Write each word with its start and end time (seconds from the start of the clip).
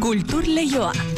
Kultur 0.00 0.42
Leioa. 0.46 1.09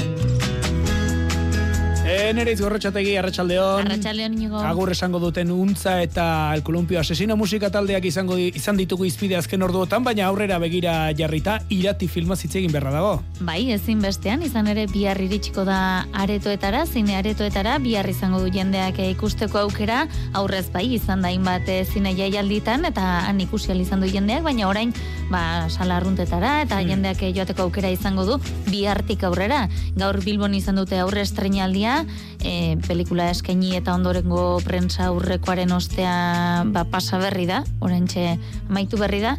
E, 2.13 2.33
nere 2.37 2.53
izgorretxategi, 2.53 3.15
arratsaldeon. 3.17 3.87
Arratxaldeon 3.87 4.35
inigo. 4.37 4.59
Agur 4.61 4.91
esango 4.93 5.17
duten 5.23 5.49
untza 5.55 5.95
eta 6.05 6.25
el 6.53 6.61
kolumpio 6.67 6.99
asesino 7.01 7.39
musika 7.41 7.71
taldeak 7.73 8.05
izango 8.05 8.37
izan 8.37 8.77
ditugu 8.77 9.07
izpide 9.09 9.39
azken 9.39 9.65
orduotan, 9.65 10.05
baina 10.05 10.27
aurrera 10.29 10.59
begira 10.61 10.95
jarrita 11.17 11.55
irati 11.73 12.09
filma 12.13 12.37
hitz 12.37 12.53
egin 12.61 12.75
berra 12.75 12.93
dago. 12.93 13.15
Bai, 13.41 13.73
ezin 13.73 14.03
bestean, 14.05 14.43
izan 14.45 14.69
ere 14.69 14.85
bihar 14.93 15.21
iritsiko 15.25 15.65
da 15.65 15.79
aretoetara, 16.13 16.85
zine 16.85 17.17
aretoetara, 17.17 17.79
bihar 17.81 18.09
izango 18.13 18.43
du 18.45 18.53
jendeak 18.53 19.01
ikusteko 19.07 19.63
aukera, 19.63 20.03
aurrez 20.37 20.67
bai, 20.75 20.85
izan 20.99 21.25
da 21.25 21.33
hainbat 21.33 21.71
eh, 21.73 21.81
zine 21.89 22.13
jaialditan, 22.19 22.85
eta 22.93 23.07
han 23.31 23.41
ikusi 23.41 23.73
ahal 23.73 23.81
izan 23.87 24.05
du 24.05 24.13
jendeak, 24.13 24.45
baina 24.45 24.69
orain, 24.69 24.93
ba, 25.33 25.71
sala 25.73 25.97
arruntetara, 25.97 26.59
eta 26.67 26.83
jendeak 26.85 27.25
eh, 27.25 27.33
joateko 27.41 27.71
aukera 27.71 27.89
izango 27.95 28.29
du, 28.29 28.39
bihartik 28.69 29.25
aurrera. 29.25 29.65
Gaur 29.97 30.21
Bilbon 30.21 30.61
izan 30.61 30.77
dute 30.77 31.01
aurre 31.01 31.25
estrenaldia, 31.25 32.02
e, 32.45 32.77
pelikula 32.87 33.31
eskaini 33.33 33.77
eta 33.79 33.95
ondorengo 33.95 34.61
prensa 34.65 35.09
aurrekoaren 35.11 35.73
ostea 35.73 36.65
ba, 36.73 36.85
pasa 36.85 37.21
berri 37.23 37.47
da, 37.51 37.63
orentxe 37.81 38.37
amaitu 38.69 39.01
berri 39.01 39.23
da, 39.25 39.37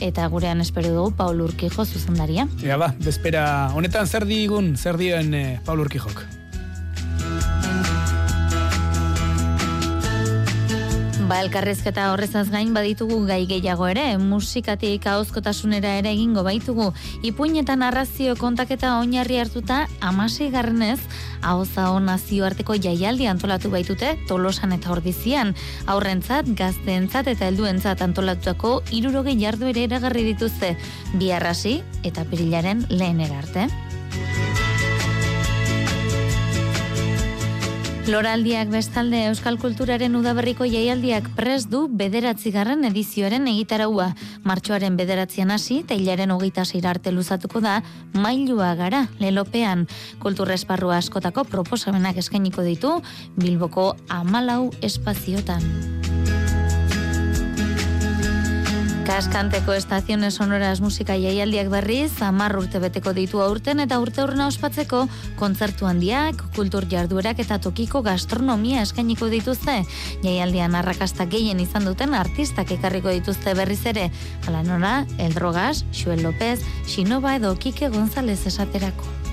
eta 0.00 0.26
gurean 0.28 0.60
espero 0.60 0.92
dugu 0.94 1.16
Paul 1.16 1.42
Urkijo 1.44 1.84
zuzendaria. 1.84 2.48
Ega 2.62 2.78
ba, 2.80 2.94
bezpera, 2.98 3.44
honetan 3.74 4.06
zer 4.06 4.26
digun, 4.26 4.74
zer 4.76 4.98
dioen 5.00 5.34
eh, 5.34 5.60
Paul 5.64 5.86
Urkijok. 5.86 6.33
Ba, 11.24 11.38
elkarrezketa 11.40 12.10
horrezaz 12.12 12.50
gain 12.52 12.74
baditugu 12.76 13.22
gai 13.24 13.46
gehiago 13.48 13.86
ere, 13.88 14.02
musikatik 14.20 15.06
ahozkotasunera 15.08 15.94
ere 16.02 16.10
egingo 16.12 16.42
baitugu. 16.44 16.90
Ipuin 17.24 17.56
eta 17.62 17.78
narrazio 17.80 18.34
kontaketa 18.36 18.90
oinarri 18.98 19.38
hartuta 19.40 19.78
amasei 20.04 20.50
garrenez, 20.52 20.98
ahoza 21.40 21.86
hon 21.94 22.10
nazioarteko 22.10 22.76
jaialdi 22.76 23.30
antolatu 23.30 23.72
baitute 23.72 24.18
tolosan 24.28 24.76
eta 24.76 24.92
ordizian. 24.92 25.54
Aurrentzat, 25.86 26.52
gazteentzat 26.60 27.32
eta 27.32 27.48
helduentzat 27.48 28.04
antolatutako 28.04 28.82
irurogei 28.92 29.38
jardu 29.40 29.72
ere 29.72 29.88
eragarri 29.88 30.28
dituzte. 30.28 30.74
Biarrasi 31.16 31.78
eta 32.04 32.28
perilaren 32.28 32.84
lehenera 32.92 33.40
arte. 33.40 33.83
Loraldiak 38.04 38.68
bestalde 38.68 39.22
Euskal 39.30 39.56
Kulturaren 39.56 40.12
udaberriko 40.18 40.66
jaialdiak 40.68 41.30
prest 41.38 41.70
du 41.72 41.86
bederatzigarren 41.88 42.84
edizioaren 42.84 43.48
egitaraua. 43.48 44.10
Martxoaren 44.44 44.98
bederatzian 45.00 45.54
hasi, 45.54 45.78
eta 45.86 45.96
hilaren 45.96 46.34
hogeita 46.34 46.66
zeira 46.68 46.92
arte 46.92 47.14
luzatuko 47.16 47.64
da, 47.64 47.78
mailua 48.12 48.74
gara, 48.76 49.06
lelopean. 49.24 49.86
Kulturresparru 50.20 50.92
askotako 50.92 51.46
proposamenak 51.48 52.20
eskainiko 52.20 52.66
ditu, 52.68 52.98
Bilboko 53.40 53.94
amalau 54.12 54.68
espaziotan. 54.84 55.64
Kaskanteko 59.04 59.74
estaziones 59.76 60.38
sonoras 60.40 60.78
musika 60.80 61.12
jaialdiak 61.20 61.68
berriz, 61.68 62.22
amar 62.24 62.54
urte 62.56 62.80
beteko 62.80 63.12
ditu 63.12 63.42
aurten 63.44 63.82
eta 63.84 63.98
urte 64.00 64.22
horrena 64.22 64.46
ospatzeko 64.48 65.02
kontzertu 65.36 65.84
handiak, 65.84 66.40
kultur 66.56 66.86
jarduerak 66.88 67.42
eta 67.44 67.58
tokiko 67.60 68.00
gastronomia 68.06 68.80
eskainiko 68.86 69.28
dituzte. 69.28 69.76
Jaialdian 70.24 70.74
arrakasta 70.80 71.28
gehien 71.28 71.60
izan 71.60 71.84
duten 71.84 72.16
artistak 72.16 72.72
ekarriko 72.78 73.12
dituzte 73.12 73.52
berriz 73.58 73.82
ere. 73.92 74.08
Hala 74.46 74.64
nora, 74.64 74.94
Eldrogas, 75.18 75.84
Xuel 75.92 76.24
López, 76.24 76.64
Xinova 76.88 77.36
edo 77.36 77.52
Kike 77.60 77.92
González 77.92 78.40
esaterako. 78.48 79.23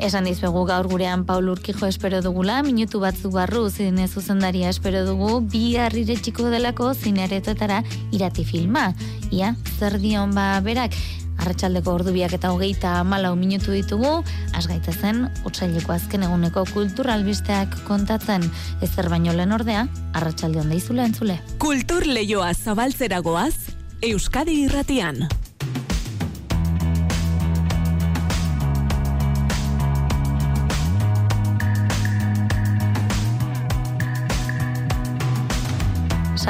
Esan 0.00 0.24
dizuegu 0.24 0.62
gaur 0.64 0.86
gurean 0.88 1.26
Paul 1.28 1.50
Urkijo 1.52 1.84
espero 1.84 2.22
dugula, 2.24 2.62
minutu 2.64 3.02
batzu 3.02 3.28
barru 3.34 3.66
zine 3.68 4.06
zuzendaria 4.08 4.70
espero 4.72 5.02
dugu, 5.04 5.42
bi 5.44 5.76
harriretxiko 5.76 6.48
delako 6.48 6.94
zinearetoetara 6.94 7.82
irati 8.16 8.46
filma. 8.48 8.94
Ia, 9.30 9.52
zer 9.76 9.98
dion 10.00 10.32
ba 10.32 10.54
berak, 10.64 10.96
arratsaldeko 11.40 11.98
ordubiak 11.98 12.32
eta 12.38 12.54
hogeita 12.54 12.94
malau 13.04 13.34
minutu 13.36 13.76
ditugu, 13.76 14.14
asgaita 14.56 14.96
zen, 14.96 15.26
otsaileko 15.44 15.92
azken 15.92 16.24
eguneko 16.24 16.64
kulturalbisteak 16.72 17.82
kontatzen, 17.84 18.48
ezer 18.80 19.12
baino 19.12 19.36
lehen 19.36 19.52
ordea, 19.52 19.84
arratsalde 20.16 20.64
onda 20.64 20.80
izula 20.80 21.04
entzule. 21.04 21.36
Kultur 21.60 22.08
Leioa 22.08 22.54
zabaltzeragoaz, 22.56 23.76
Euskadi 24.00 24.62
irratian. 24.64 25.26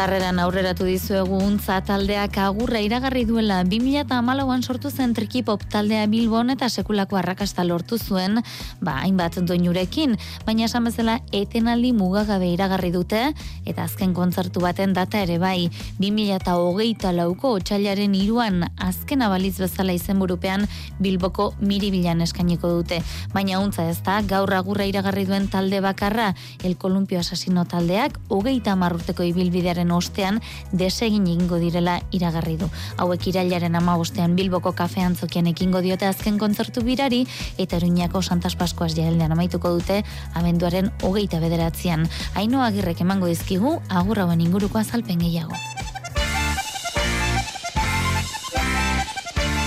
Sarreran 0.00 0.38
aurreratu 0.40 0.86
dizuegu 0.88 1.36
untza 1.44 1.74
taldeak 1.84 2.38
agurra 2.40 2.80
iragarri 2.80 3.26
duela. 3.28 3.58
2008an 3.68 4.62
sortu 4.64 4.88
zen 4.88 5.10
trikipop 5.12 5.66
taldea 5.68 6.06
Bilbon 6.08 6.48
eta 6.54 6.70
sekulako 6.70 7.18
arrakasta 7.20 7.66
lortu 7.68 7.98
zuen, 7.98 8.38
ba, 8.80 8.94
hainbat 9.02 9.36
doinurekin, 9.44 10.16
baina 10.46 10.64
esan 10.64 10.88
bezala 10.88 11.18
etenaldi 11.36 11.90
mugagabe 11.92 12.48
iragarri 12.48 12.88
dute, 12.94 13.20
eta 13.68 13.84
azken 13.84 14.14
kontzertu 14.16 14.62
baten 14.64 14.94
data 14.96 15.20
ere 15.20 15.36
bai, 15.42 15.68
2008 15.98 17.12
lauko 17.18 17.52
otxailaren 17.58 18.16
iruan 18.16 18.70
azken 18.80 19.20
abaliz 19.20 19.58
bezala 19.60 19.92
izenburupean 19.92 20.64
Bilboko 20.96 21.50
miribilan 21.60 22.24
eskainiko 22.24 22.72
dute. 22.78 23.02
Baina 23.34 23.60
untza 23.60 23.84
ez 23.90 23.98
da, 24.00 24.22
gaur 24.24 24.54
agurra 24.56 24.88
iragarri 24.88 25.26
duen 25.28 25.50
talde 25.52 25.84
bakarra, 25.84 26.32
el 26.64 26.78
kolumpio 26.80 27.20
asasino 27.20 27.68
taldeak, 27.68 28.16
hogeita 28.32 28.80
marrurteko 28.80 29.28
ibilbidearen 29.28 29.89
ostean 29.96 30.40
desegin 30.72 31.26
egingo 31.26 31.58
direla 31.62 32.00
iragarri 32.12 32.56
du. 32.56 32.70
Hauek 32.96 33.26
irailaren 33.32 33.76
amabostean 33.76 34.36
Bilboko 34.36 34.72
kafe 34.72 35.02
antzokian 35.02 35.46
ekingo 35.50 35.80
diote 35.80 36.06
azken 36.06 36.38
kontzertu 36.38 36.82
birari 36.86 37.26
eta 37.58 37.80
Iruñako 37.80 38.22
Santas 38.22 38.56
Paskoaz 38.56 38.94
jaeldean 38.96 39.32
amaituko 39.32 39.74
dute 39.78 40.02
abenduaren 40.34 40.90
hogeita 41.02 41.40
bederatzean. 41.40 42.08
Haino 42.34 42.64
agirrek 42.64 43.00
emango 43.00 43.26
dizkigu 43.26 43.78
agur 43.88 44.20
hauen 44.24 44.40
inguruko 44.40 44.78
azalpen 44.78 45.18
gehiago. 45.26 45.56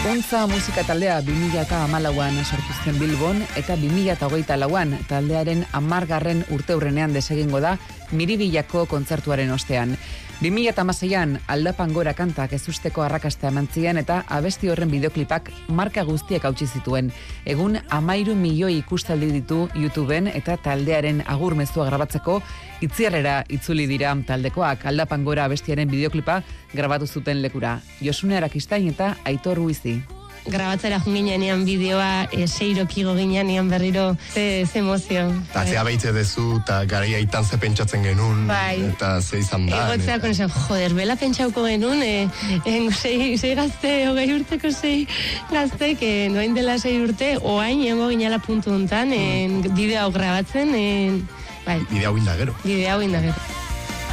Untza 0.03 0.41
musika 0.51 0.83
taldea 0.83 1.21
2008an 1.23 2.43
sortu 2.43 2.73
zen 2.83 2.97
Bilbon 2.99 3.37
eta 3.55 3.77
2008 3.79 4.57
lauan 4.59 4.97
taldearen 5.07 5.63
amargarren 5.71 6.43
urte 6.51 6.75
hurrenean 6.75 7.13
desegingo 7.13 7.61
da 7.63 7.77
Miribillako 8.13 8.85
kontzertuaren 8.85 9.51
ostean. 9.51 9.97
2006an 10.43 11.37
aldapan 11.47 11.93
gora 11.93 12.13
kantak 12.13 12.53
ez 12.53 12.63
usteko 12.67 13.03
arrakasta 13.05 13.47
eman 13.47 13.67
zian 13.71 13.97
eta 14.01 14.23
abesti 14.27 14.69
horren 14.69 14.91
bideoklipak 14.91 15.51
marka 15.67 16.03
guztiek 16.03 16.43
hautsi 16.43 16.67
zituen. 16.67 17.11
Egun 17.45 17.77
amairu 17.89 18.35
milioi 18.35 18.77
ikustaldi 18.81 19.31
ditu 19.31 19.67
YouTubeen 19.75 20.27
eta 20.33 20.57
taldearen 20.57 21.23
agur 21.27 21.55
mezua 21.55 21.85
grabatzeko 21.91 22.41
itziarrera 22.81 23.43
itzuli 23.49 23.87
dira 23.87 24.15
taldekoak 24.27 24.85
aldapan 24.85 25.23
gora 25.23 25.45
abestiaren 25.45 25.89
bideoklipa 25.89 26.41
grabatu 26.73 27.07
zuten 27.07 27.41
lekura. 27.41 27.79
Josune 28.01 28.37
Arakistain 28.37 28.89
eta 28.89 29.15
Aitor 29.23 29.57
Ruizi. 29.57 30.22
Grabatzera 30.45 30.99
junginen 30.99 31.43
ean 31.45 31.63
bideoa 31.65 32.27
e, 32.31 32.47
seirokigo 32.47 33.13
ginen 33.15 33.49
ean 33.53 33.69
berriro 33.71 34.17
ze, 34.33 34.65
ze 34.65 34.79
emozio. 34.79 35.27
Eta 35.49 35.63
zea 35.65 35.83
behitze 35.87 36.11
dezu, 36.15 36.59
eta 36.61 36.81
garaia 36.89 37.19
itan 37.23 37.45
ze 37.45 37.57
pentsatzen 37.57 38.03
genuen, 38.03 38.45
Bai. 38.47 38.81
eta 38.89 39.21
ze 39.21 39.39
izan 39.39 39.67
da. 39.69 39.85
Egotzea 39.87 40.19
kon 40.19 40.35
esan, 40.35 40.49
joder, 40.49 40.93
bela 40.97 41.15
pentsauko 41.15 41.63
genuen, 41.67 42.03
e, 42.03 42.27
en, 42.65 42.91
sei, 42.91 43.37
sei 43.37 43.53
gazte, 43.55 43.93
hogei 44.09 44.27
urteko 44.35 44.71
sei 44.75 45.07
gaztek, 45.51 46.01
e, 46.03 46.27
noain 46.33 46.53
dela 46.57 46.77
sei 46.79 46.97
urte, 47.03 47.37
oain 47.41 47.85
egongo 47.87 48.09
ginala 48.11 48.39
puntu 48.43 48.73
hontan, 48.75 49.13
en, 49.15 49.61
bideo 49.73 50.01
hau 50.03 50.11
grabatzen, 50.11 50.75
en, 50.75 51.21
bai, 51.65 51.79
Bide 51.89 52.05
hau 52.09 52.17
inda 52.19 52.35
gero. 52.35 52.55
bideo 52.63 52.97
hau 52.97 53.01
indagero. 53.01 53.35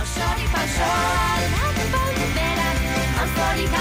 Osorik 0.01 0.55
oso 0.63 0.91
aldatu 1.41 2.29
berak, 2.37 2.87
osorik 3.27 3.75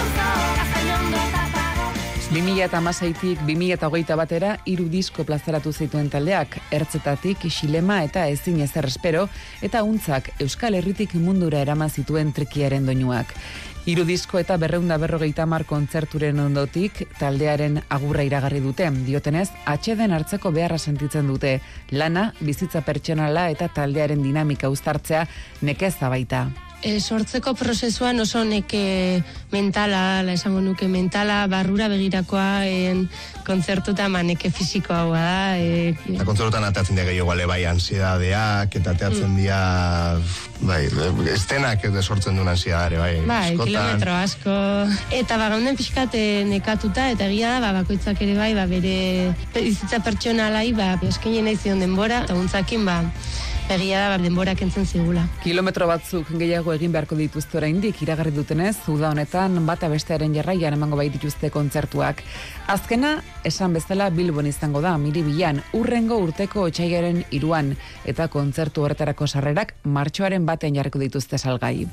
2006-tik 2.29 3.39
2008 3.41 4.13
batera 4.13 4.51
hiru 4.69 4.83
disko 4.85 5.23
plazaratu 5.25 5.71
zituen 5.73 6.11
taldeak, 6.13 6.59
ertzetatik 6.69 7.47
xilema 7.49 8.03
eta 8.05 8.27
ezin 8.29 8.59
ezer 8.61 8.85
espero, 8.85 9.23
eta 9.65 9.81
untzak 9.81 10.29
Euskal 10.45 10.77
Herritik 10.77 11.15
mundura 11.17 11.63
eraman 11.65 11.89
zituen 11.89 12.29
trikiaren 12.37 12.85
doinuak. 12.85 13.33
Hiru 13.89 14.05
disko 14.05 14.37
eta 14.37 14.59
berreunda 14.61 14.99
berrogeita 15.01 15.47
mar 15.49 15.65
kontzerturen 15.65 16.37
ondotik 16.45 17.01
taldearen 17.17 17.81
agurra 17.89 18.27
iragarri 18.27 18.61
dute. 18.61 18.85
Diotenez, 19.09 19.49
atxeden 19.65 20.13
hartzeko 20.13 20.53
beharra 20.53 20.77
sentitzen 20.77 21.25
dute. 21.25 21.57
Lana, 21.89 22.29
bizitza 22.45 22.85
pertsonala 22.85 23.49
eta 23.49 23.73
taldearen 23.73 24.21
dinamika 24.21 24.69
uztartzea 24.69 25.25
nekeza 25.65 26.13
baita 26.13 26.69
e, 26.81 26.99
sortzeko 26.99 27.53
prozesuan 27.57 28.19
oso 28.19 28.43
neke 28.47 29.21
mentala, 29.51 30.21
la 30.23 30.33
esango 30.33 30.61
nuke 30.61 30.87
mentala, 30.87 31.45
barrura 31.51 31.89
begirakoa, 31.91 32.65
en, 32.67 33.07
kontzertuta 33.47 34.07
maneke 34.11 34.51
fisiko 34.53 34.93
hau 34.93 35.13
da. 35.13 35.57
E, 35.57 35.95
Eta 36.13 36.27
kontzerotan 36.27 36.67
ateatzen 36.67 36.99
dira 36.99 37.07
gehiago 37.09 37.35
bai 37.49 37.63
ansiedadeak, 37.65 38.75
eta 38.79 38.93
ateatzen 38.93 39.35
dira, 39.35 39.59
bai, 40.61 40.83
estenak 41.33 41.83
ez 41.89 42.05
sortzen 42.05 42.37
duen 42.37 42.47
ansiedare, 42.47 42.97
bai. 43.01 43.13
Bai, 43.25 43.53
askotan. 43.53 43.67
kilometro 43.67 44.13
asko. 44.13 44.55
Eta 45.11 45.37
ba, 45.37 45.49
gaunden 45.49 45.77
pixkat 45.79 46.15
eh, 46.15 46.45
nekatuta, 46.47 47.09
eta 47.15 47.27
egia 47.27 47.57
da, 47.57 47.59
ba, 47.65 47.73
bakoitzak 47.81 48.21
ere 48.21 48.37
bai, 48.37 48.53
ba, 48.57 48.67
bere 48.69 49.33
bizitza 49.55 50.01
pertsonalai, 50.05 50.71
ba, 50.77 50.93
eskaini 51.09 51.43
nahi 51.49 51.57
zion 51.57 51.81
denbora, 51.81 52.23
eta 52.27 52.37
guntzakin, 52.37 52.85
ba, 52.85 53.01
egia 53.69 54.00
da, 54.01 54.07
ba, 54.10 54.18
denbora 54.18 54.56
kentzen 54.57 54.88
zigula. 54.89 55.27
Kilometro 55.44 55.86
batzuk 55.89 56.31
gehiago 56.42 56.74
egin 56.74 56.92
beharko 56.94 57.18
dituzte 57.19 57.60
oraindik 57.60 58.01
iragarri 58.01 58.33
dutenez, 58.33 58.75
uda 58.89 59.12
honetan 59.13 59.60
bata 59.68 59.89
bestearen 59.92 60.33
jarraian 60.33 60.74
emango 60.74 60.98
bai 60.98 61.10
dituzte 61.13 61.51
kontzertuak. 61.54 62.24
Azkena, 62.68 63.19
esan 63.45 63.77
bezala 63.77 64.10
Bilbon 64.10 64.50
izango 64.50 64.81
da, 64.81 64.95
miribilan, 64.98 65.62
urrengo 65.77 66.18
urteko 66.24 66.66
otxaiaren 66.66 67.24
iruan, 67.30 67.75
eta 68.10 68.27
kontzertu 68.33 68.88
horretarako 68.88 69.27
sarrerak 69.27 69.75
martxoaren 69.83 70.50
batean 70.50 70.81
jarriko 70.81 71.01
dituzte 71.06 71.38
salgai. 71.38 71.86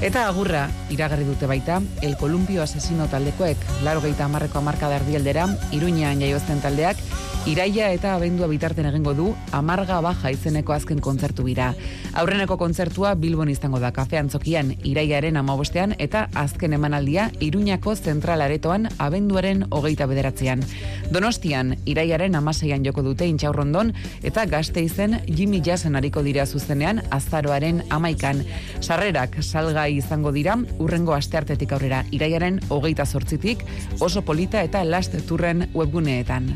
Eta 0.00 0.22
agurra, 0.30 0.62
iragarri 0.88 1.26
dute 1.28 1.44
baita, 1.44 1.82
El 2.00 2.16
Columpio 2.16 2.62
Asesino 2.62 3.04
taldekoek, 3.12 3.66
laro 3.84 4.00
geita 4.00 4.24
amarreko 4.24 4.62
amarkada 4.62 4.96
erdialdera, 5.02 5.44
iruñean 5.76 6.22
jaiozten 6.22 6.62
taldeak, 6.64 7.02
iraia 7.48 7.90
eta 7.92 8.14
abendua 8.14 8.48
bitarten 8.48 8.88
egingo 8.88 9.12
du, 9.16 9.26
amarga 9.56 10.00
baja 10.04 10.32
izeneko 10.32 10.72
azken 10.72 10.99
kontzertu 11.00 11.44
bira. 11.44 11.72
Aurreneko 12.14 12.56
kontzertua 12.60 13.14
Bilbon 13.14 13.50
izango 13.50 13.80
da 13.80 13.92
kafean 13.92 14.30
zokian, 14.30 14.74
iraiaren 14.84 15.36
amabostean, 15.36 15.94
eta 15.98 16.28
azken 16.34 16.74
emanaldia, 16.76 17.30
iruñako 17.40 17.94
zentral 17.96 18.40
aretoan, 18.40 18.88
abenduaren 18.98 19.66
hogeita 19.70 20.06
bederatzean. 20.10 20.64
Donostian, 21.10 21.76
iraiaren 21.86 22.36
amaseian 22.38 22.84
joko 22.86 23.02
dute 23.06 23.26
intxaurrondon, 23.26 23.92
eta 24.22 24.46
gazte 24.46 24.82
izen 24.82 25.20
Jimmy 25.26 25.62
Jassen 25.64 25.96
hariko 25.96 26.22
dira 26.26 26.46
zuzenean, 26.46 27.02
azaroaren 27.10 27.84
amaikan. 27.90 28.44
Sarrerak 28.80 29.40
salgai 29.42 29.96
izango 29.98 30.32
dira, 30.32 30.58
urrengo 30.78 31.14
asteartetik 31.16 31.72
aurrera, 31.72 32.04
iraiaren 32.10 32.60
hogeita 32.68 33.06
zortzitik, 33.06 33.64
oso 34.00 34.22
polita 34.22 34.62
eta 34.62 34.84
last 34.84 35.16
turren 35.26 35.68
webguneetan. 35.74 36.52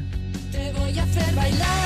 Te 0.53 0.73
voy 0.73 0.99
a 0.99 1.03
hacer 1.03 1.35
bailar 1.35 1.84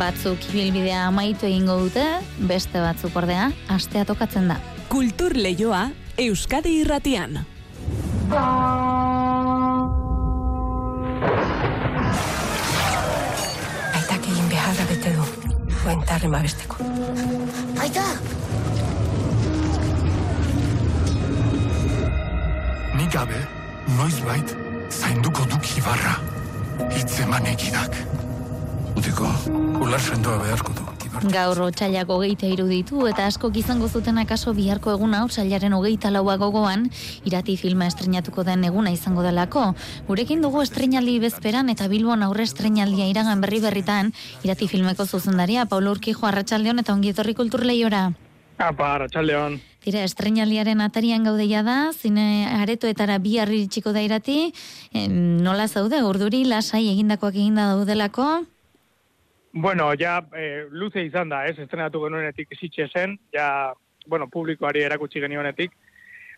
Batzuk 0.00 0.40
ibilbidea 0.48 1.02
amaitu 1.10 1.44
egingo 1.44 1.74
dute, 1.82 2.02
beste 2.48 2.80
batzuk 2.80 3.16
ordea, 3.20 3.50
astea 3.68 4.06
tokatzen 4.08 4.46
da. 4.48 4.56
Kultur 4.88 5.34
leioa 5.36 5.90
Euskadi 6.20 6.78
irratian. 6.80 7.36
Aitak 13.98 14.30
egin 14.32 14.48
beharra 14.54 14.86
bete 14.88 15.12
du. 15.18 15.26
Buentarren 15.82 16.32
babesteko. 16.32 16.88
Aita, 17.80 18.06
Nik 23.00 23.12
gabe, 23.14 23.44
noizbait, 23.96 24.56
zainduko 24.92 25.44
duk 25.52 25.70
ibarra. 25.76 26.16
Hitzeman 26.96 27.46
egidak. 27.52 27.96
Utiko, 29.00 29.24
ular 29.80 29.96
sendoa 29.96 30.36
beharko 30.42 30.74
du. 30.76 30.82
Gaur 31.32 31.56
otxailak 31.64 32.10
hogeita 32.12 32.48
iruditu 32.52 33.06
eta 33.08 33.24
askok 33.30 33.56
izango 33.56 33.86
zuten 33.88 34.20
akaso 34.20 34.52
biharko 34.52 34.92
eguna 34.92 35.22
otxailaren 35.24 35.72
hogeita 35.72 36.10
laua 36.12 36.34
gogoan, 36.42 36.84
irati 37.24 37.54
filma 37.56 37.88
estrenatuko 37.88 38.44
den 38.44 38.66
eguna 38.68 38.92
izango 38.92 39.24
delako. 39.24 39.62
Gurekin 40.10 40.44
dugu 40.44 40.60
estrenaldi 40.60 41.16
bezperan 41.24 41.72
eta 41.72 41.88
Bilbon 41.88 42.26
aurre 42.28 42.44
estrenaldia 42.44 43.08
iragan 43.08 43.40
berri 43.40 43.62
berritan, 43.64 44.12
irati 44.44 44.68
filmeko 44.68 45.08
zuzendaria, 45.08 45.64
Paulo 45.64 45.96
Urkijo 45.96 46.28
Arratsaldeon 46.28 46.84
eta 46.84 46.92
ongietorri 46.92 47.34
kulturleiora. 47.40 48.10
Apa, 48.60 48.94
Arratxaldeon. 48.98 49.56
Tira, 49.80 50.04
estrenaldiaren 50.04 50.84
atarian 50.84 51.24
gaudeia 51.24 51.64
da, 51.64 51.80
zine 51.96 52.50
aretoetara 52.60 53.16
bi 53.16 53.38
iritsiko 53.40 53.96
da 53.96 54.04
irati, 54.04 54.52
em, 54.92 55.38
nola 55.40 55.68
zaude, 55.68 56.04
urduri, 56.04 56.44
lasai 56.44 56.90
egindakoak 56.92 57.32
eginda 57.40 57.70
daudelako, 57.72 58.42
Bueno, 59.52 59.92
ja, 59.98 60.24
eh, 60.36 60.66
luze 60.70 61.02
izan 61.02 61.28
da, 61.28 61.44
ez, 61.46 61.58
estrenatu 61.58 62.04
genuenetik 62.04 62.52
isitxe 62.54 62.86
zen, 62.94 63.16
ja, 63.34 63.72
bueno, 64.06 64.28
publikoari 64.30 64.84
erakutsi 64.86 65.20
genionetik, 65.20 65.72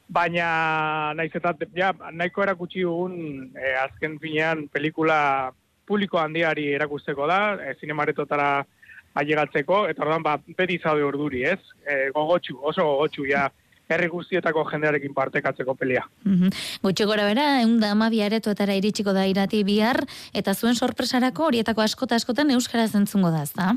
baina 0.09 1.13
naiz 1.15 1.31
eta, 1.37 1.53
ja, 1.77 1.93
nahiko 2.11 2.43
erakutsi 2.43 2.87
dugun, 2.87 3.51
eh, 3.53 3.75
azken 3.83 4.19
finean, 4.23 4.67
pelikula 4.73 5.53
publiko 5.85 6.19
handiari 6.23 6.71
erakusteko 6.73 7.27
da, 7.29 7.41
eh, 7.61 7.75
zinemaretotara 7.81 8.65
ailegatzeko, 9.21 9.87
eta 9.93 10.07
ordan 10.07 10.25
ba, 10.25 10.39
beti 10.57 10.79
zaude 10.81 11.05
urduri, 11.05 11.45
ez? 11.45 11.61
Eh, 11.85 12.09
gogotxu, 12.15 12.57
oso 12.63 12.87
gogotxu, 12.95 13.27
ja, 13.29 13.51
herri 13.95 14.09
guztietako 14.13 14.65
jendearekin 14.71 15.15
partekatzeko 15.15 15.75
pelia. 15.79 16.05
Mhm. 16.25 16.53
Gutxi 16.83 17.07
gora 17.09 17.27
bera, 17.29 17.61
egun 17.63 17.81
da 17.81 17.93
ama 17.93 18.11
biaretoetara 18.11 18.75
iritsiko 18.81 19.13
da 19.13 19.27
irati 19.27 19.63
bihar, 19.65 20.03
eta 20.35 20.55
zuen 20.55 20.75
sorpresarako 20.75 21.51
horietako 21.51 21.83
askota 21.83 22.17
askotan 22.17 22.51
euskara 22.51 22.87
zentzungo 22.89 23.31
da, 23.31 23.43
ezta? 23.43 23.75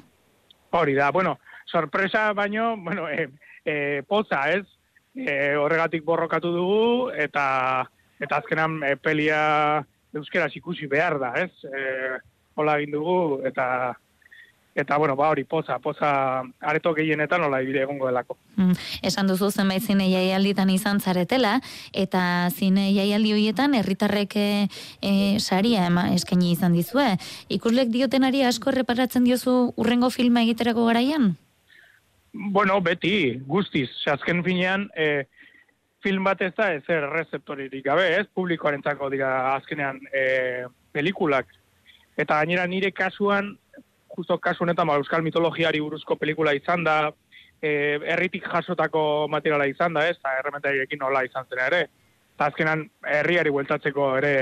Hori 0.71 0.95
da, 0.95 1.11
bueno, 1.11 1.37
sorpresa 1.65 2.33
baino, 2.33 2.75
bueno, 2.77 3.09
e, 3.09 3.29
e, 3.65 4.03
poza, 4.07 4.49
ez? 4.51 4.65
E, 5.15 5.55
horregatik 5.55 6.03
borrokatu 6.03 6.51
dugu, 6.51 7.11
eta 7.11 7.89
eta 8.19 8.39
azkenan 8.39 8.81
e, 8.83 8.95
pelia 8.95 9.83
euskeraz 10.15 10.51
ikusi 10.55 10.87
behar 10.87 11.19
da, 11.19 11.33
ez? 11.39 11.51
E, 11.63 12.19
hola 12.55 12.77
egin 12.79 12.95
dugu, 12.95 13.19
eta 13.47 13.95
eta 14.75 14.97
bueno, 14.97 15.15
ba 15.15 15.29
hori 15.29 15.45
poza, 15.45 15.79
poza 15.79 16.43
areto 16.59 16.93
gehienetan 16.93 17.41
hola 17.43 17.61
ibile 17.63 17.81
egongo 17.83 18.07
delako. 18.07 18.37
Mm, 18.57 18.75
Esan 19.07 19.27
duzu 19.31 19.49
zenbait 19.49 19.81
zine 19.81 20.09
jaialditan 20.11 20.69
izan 20.69 20.99
zaretela, 20.99 21.61
eta 21.93 22.49
zine 22.51 22.89
jaialdi 22.93 23.31
horietan 23.33 23.73
herritarrek 23.79 24.35
e, 24.35 24.67
saria 25.39 25.87
ema, 25.87 26.09
eskaini 26.13 26.51
izan 26.51 26.75
dizue. 26.75 27.07
Ikuslek 27.47 27.89
diotenari 27.95 28.43
asko 28.43 28.73
erreparatzen 28.73 29.23
diozu 29.23 29.73
urrengo 29.79 30.11
filma 30.11 30.43
egiterako 30.43 30.91
garaian? 30.91 31.33
Bueno, 32.33 32.81
beti, 32.83 33.39
guztiz, 33.47 33.89
azken 34.11 34.43
finean, 34.43 34.89
e, 34.91 35.23
film 36.03 36.27
bat 36.27 36.41
ez 36.43 36.51
da 36.57 36.73
ezer 36.75 37.07
rezeptoririk 37.15 37.85
gabe, 37.85 38.09
ez? 38.19 38.25
Publikoarentzako 38.35 39.07
dira 39.09 39.55
azkenean 39.55 40.03
e, 40.11 40.65
pelikulak. 40.91 41.47
Eta 42.19 42.41
gainera 42.41 42.67
nire 42.67 42.91
kasuan, 42.95 43.55
justo 44.15 44.37
kasu 44.39 44.63
honetan, 44.63 44.87
ba, 44.87 44.97
euskal 45.01 45.23
mitologiari 45.25 45.81
buruzko 45.83 46.15
pelikula 46.15 46.53
izan 46.55 46.83
da, 46.83 47.11
e, 47.61 47.99
herritik 48.13 48.47
jasotako 48.51 49.27
materiala 49.31 49.67
izan 49.69 49.93
da, 49.93 50.07
ez? 50.09 50.17
Eta 50.17 50.37
errementariekin 50.39 50.99
nola 50.99 51.23
izan 51.25 51.45
zen 51.49 51.61
ere. 51.67 51.81
Eta 52.35 52.49
azkenan 52.51 52.85
herriari 53.07 53.51
bueltatzeko 53.53 54.09
ere 54.17 54.33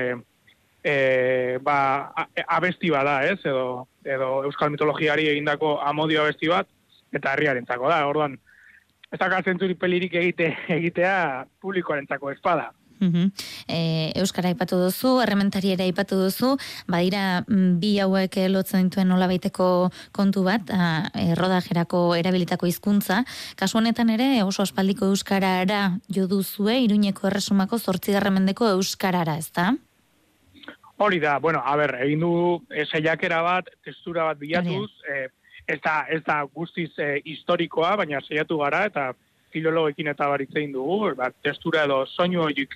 e, 0.83 1.57
ba, 1.61 2.13
a- 2.15 2.27
abesti 2.57 2.89
bada, 2.89 3.21
ez? 3.25 3.39
Edo, 3.45 3.87
edo 4.03 4.43
euskal 4.49 4.73
mitologiari 4.73 5.27
egindako 5.31 5.77
amodio 5.81 6.23
abesti 6.23 6.49
bat, 6.51 6.67
eta 7.13 7.33
herriarentzako 7.33 7.89
da. 7.89 8.05
Orduan, 8.07 8.37
ez 9.13 9.19
da 9.19 9.29
pelirik 9.79 10.13
egite, 10.13 10.57
egitea 10.67 11.45
publikoarentzako 11.61 12.31
espada. 12.31 12.71
Mhm. 12.99 13.31
E, 13.67 14.11
Euskara 14.19 14.49
aipatu 14.49 14.77
duzu, 14.79 15.19
errementari 15.23 15.73
ere 15.73 15.87
aipatu 15.87 16.17
duzu, 16.19 16.53
badira 16.87 17.43
mm, 17.47 17.79
bi 17.81 17.97
hauek 17.99 18.37
lotzen 18.49 18.89
dituen 18.89 19.09
nolabaiteko 19.11 19.69
kontu 20.11 20.43
bat, 20.43 20.69
a, 20.71 21.09
e, 21.13 21.33
rodajerako 21.39 22.15
erabilitako 22.15 22.69
hizkuntza. 22.69 23.23
Kasu 23.59 23.79
honetan 23.79 24.09
ere 24.13 24.43
oso 24.43 24.63
aspaldiko 24.63 25.09
euskarara 25.11 25.97
jo 26.09 26.27
duzue, 26.27 26.79
iruñeko 26.85 27.27
erresumako 27.27 27.79
zortzigarren 27.79 28.33
mendeko 28.39 28.69
euskarara, 28.75 29.37
ezta? 29.37 29.73
Hori 30.97 31.19
da, 31.19 31.39
bueno, 31.39 31.61
a 31.65 31.75
ber, 31.75 31.95
egin 32.05 32.21
du 32.21 32.33
e, 32.69 32.85
saiakera 32.85 33.41
bat, 33.41 33.69
testura 33.83 34.29
bat 34.29 34.39
bilatuz, 34.39 34.91
e, 35.09 35.27
ez 35.67 35.79
da, 35.83 36.03
ez 36.11 36.21
da 36.23 36.43
guztiz 36.43 36.91
e, 36.99 37.17
historikoa, 37.25 37.95
baina 37.99 38.21
saiatu 38.21 38.59
gara, 38.61 38.85
eta 38.91 39.11
filologekin 39.53 40.09
eta 40.11 40.27
baritzein 40.31 40.73
dugu, 40.73 41.13
ba, 41.17 41.29
testura 41.45 41.85
edo 41.87 42.03
soinu 42.09 42.43
horiek 42.43 42.75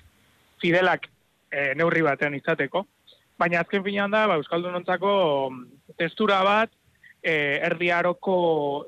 fidelak 0.62 1.08
e, 1.50 1.74
neurri 1.78 2.04
batean 2.06 2.36
izateko. 2.38 2.84
Baina 3.38 3.62
azken 3.62 3.84
finean 3.84 4.14
da, 4.14 4.26
ba, 4.30 4.38
Euskaldunontzako 4.40 5.12
mm, 5.50 5.64
testura 5.98 6.40
bat, 6.46 6.72
e, 7.22 7.34
erdi 7.68 7.90
aroko 7.94 8.38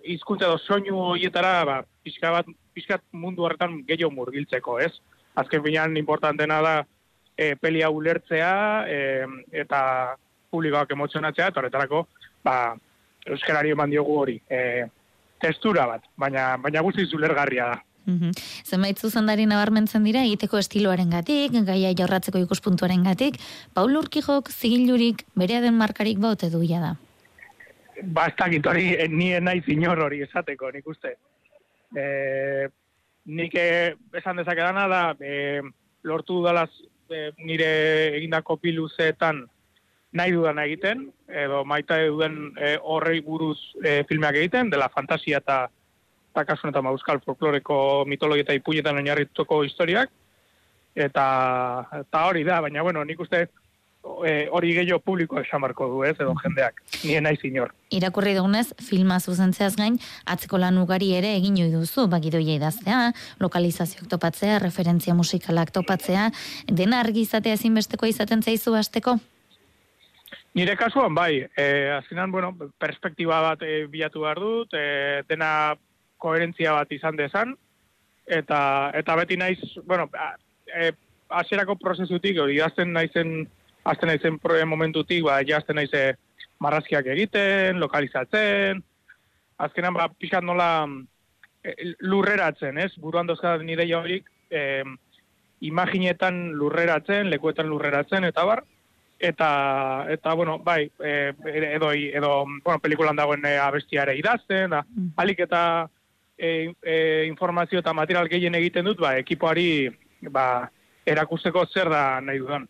hizkuntza 0.04 0.49
edo 0.49 0.59
soinu 0.59 0.99
horietara, 1.12 1.54
ba, 1.68 1.80
pixka 2.04 2.32
bat, 2.35 2.50
pixkat 2.75 3.04
mundu 3.12 3.47
horretan 3.47 3.80
gehiago 3.87 4.12
murgiltzeko, 4.14 4.78
ez? 4.82 4.92
Azken 5.40 5.62
finean 5.66 5.97
importantena 5.99 6.61
da, 6.66 6.76
e, 7.37 7.54
pelia 7.56 7.90
ulertzea, 7.90 8.52
e, 8.87 9.00
eta 9.64 9.80
publikoak 10.50 10.94
emozionatzea, 10.97 11.50
eta 11.50 11.62
horretarako, 11.62 12.06
ba, 12.44 12.56
euskarari 13.26 13.75
eman 13.75 13.92
diogu 13.92 14.16
hori, 14.23 14.40
e, 14.50 14.88
testura 15.40 15.87
bat, 15.87 16.04
baina, 16.16 16.56
baina 16.62 16.82
guztiz 16.87 17.09
ulergarria 17.16 17.70
da. 17.75 17.78
Mhm. 18.11 18.32
Zenbait 18.64 18.99
zuzendari 18.99 19.44
nabarmentzen 19.47 20.04
dira 20.04 20.23
egiteko 20.25 20.59
estiloaren 20.59 21.12
gatik, 21.12 21.54
gaia 21.66 21.92
jaurratzeko 21.97 22.40
ikuspuntuaren 22.47 23.04
gatik, 23.04 23.38
Paul 23.75 23.97
Urkijok 24.00 24.50
zigilurik 24.50 25.25
berea 25.37 25.61
den 25.61 25.76
markarik 25.78 26.18
baute 26.18 26.50
duia 26.50 26.80
da. 26.80 26.94
Ba, 28.02 28.26
ez 28.30 28.37
dakit 28.38 28.66
hori, 28.66 28.94
eh, 28.94 29.09
ni 29.09 29.32
naiz 29.40 29.64
inor 29.68 30.06
hori 30.06 30.23
esateko, 30.25 30.70
nik 30.73 30.87
uste. 30.88 31.16
E, 31.97 32.68
nik 33.26 33.54
eh, 33.54 33.94
esan 34.16 34.40
dezakedana 34.40 34.87
da, 34.88 35.02
e, 35.20 35.61
lortu 36.09 36.38
dudalaz 36.38 36.70
e, 37.11 37.30
nire 37.44 37.70
egindako 38.16 38.56
piluzeetan 38.56 39.44
nahi 40.12 40.33
dudan 40.35 40.59
egiten, 40.59 41.05
edo 41.29 41.64
maita 41.64 42.00
duden 42.07 42.50
e, 42.59 42.76
horrei 42.83 43.21
buruz 43.23 43.59
e, 43.85 44.02
filmeak 44.09 44.40
egiten, 44.43 44.71
dela 44.73 44.90
fantasia 44.90 45.38
eta 45.38 45.69
eta 46.31 46.45
kasu 46.47 46.67
honetan 46.67 46.87
ba, 46.87 46.93
euskal 46.95 47.19
folkloreko 47.25 48.05
mitologia 48.07 48.47
eta 48.47 48.55
ipuietan 48.55 48.99
oinarrituko 49.00 49.64
historiak, 49.67 50.12
eta, 50.95 51.25
eta 52.05 52.26
hori 52.29 52.45
da, 52.47 52.61
baina 52.62 52.85
bueno, 52.87 53.02
nik 53.05 53.19
uste 53.21 53.49
e, 54.26 54.47
hori 54.50 54.73
gehiago 54.76 55.00
publiko 55.02 55.40
esan 55.40 55.62
barko 55.64 55.88
du, 55.90 56.02
ez, 56.07 56.14
edo 56.23 56.35
jendeak, 56.43 56.79
nien 57.02 57.26
naiz 57.26 57.40
inor. 57.47 57.75
Irakurri 57.95 58.37
dugunez, 58.38 58.69
filma 58.87 59.19
zuzentzeaz 59.21 59.75
gain, 59.81 59.99
atzeko 60.31 60.61
lan 60.62 60.79
ugari 60.83 61.11
ere 61.19 61.35
egin 61.38 61.59
ohi 61.64 61.75
duzu, 61.75 62.07
bagidoia 62.11 62.57
idaztea, 62.61 63.00
lokalizazioak 63.43 64.09
topatzea, 64.14 64.61
referentzia 64.62 65.19
musikalak 65.19 65.75
topatzea, 65.75 66.31
dena 66.71 67.02
argi 67.02 67.26
izatea 67.26 67.59
ezinbesteko 67.59 68.11
izaten 68.11 68.47
zaizu 68.47 68.79
hasteko? 68.79 69.19
Nire 70.54 70.75
kasuan, 70.75 71.14
bai, 71.14 71.47
e, 71.57 71.64
azkenan, 71.95 72.33
bueno, 72.33 72.57
perspektiba 72.78 73.38
bat 73.45 73.61
e, 73.62 73.85
bilatu 73.87 74.25
behar 74.25 74.40
dut, 74.42 74.75
e, 74.75 75.23
dena 75.28 75.76
koherentzia 76.19 76.73
bat 76.75 76.90
izan 76.90 77.14
dezan, 77.16 77.54
eta, 78.26 78.90
eta 78.99 79.16
beti 79.21 79.38
naiz, 79.38 79.61
bueno, 79.87 80.09
e, 80.66 80.90
hasierako 81.30 81.76
prozesutik, 81.78 82.40
hori 82.42 82.59
idazten 82.59 82.90
naizen, 82.92 83.45
azten 83.87 84.11
naizen 84.11 84.40
momentutik, 84.66 85.23
ba, 85.25 85.38
jazten 85.47 85.78
naize 85.78 86.16
marrazkiak 86.59 87.07
egiten, 87.14 87.78
lokalizatzen, 87.78 88.83
azkenan, 89.57 89.95
ba, 89.95 90.09
pixkat 90.19 90.42
nola 90.42 90.88
e, 91.62 91.95
lurreratzen, 92.00 92.78
ez? 92.78 92.90
Buruan 92.99 93.30
dozkat 93.30 93.62
nire 93.62 93.87
horik, 93.95 94.26
e, 94.50 94.83
imaginetan 95.61 96.50
lurreratzen, 96.59 97.30
lekuetan 97.30 97.71
lurreratzen, 97.71 98.26
eta 98.26 98.45
bar, 98.45 98.64
eta 99.21 100.07
eta 100.09 100.35
bueno, 100.35 100.59
bai, 100.59 100.91
e, 100.99 101.33
edo 101.77 101.93
edo 101.93 102.45
bueno, 102.65 102.81
pelikulan 102.81 103.17
dagoen 103.17 103.45
e, 103.45 103.57
abestia 103.59 104.03
ere 104.03 104.17
idazten, 104.19 104.71
da. 104.73 104.85
Alik 105.21 105.45
eta 105.45 105.62
e, 106.39 106.73
e, 106.83 107.27
informazio 107.29 107.79
eta 107.79 107.93
material 107.93 108.29
gehien 108.33 108.57
egiten 108.57 108.89
dut, 108.89 108.99
ba, 108.99 109.17
ekipoari 109.21 109.91
ba, 110.33 110.71
erakusteko 111.07 111.67
zer 111.67 111.93
da 111.93 112.21
nahi 112.25 112.41
dudan. 112.41 112.67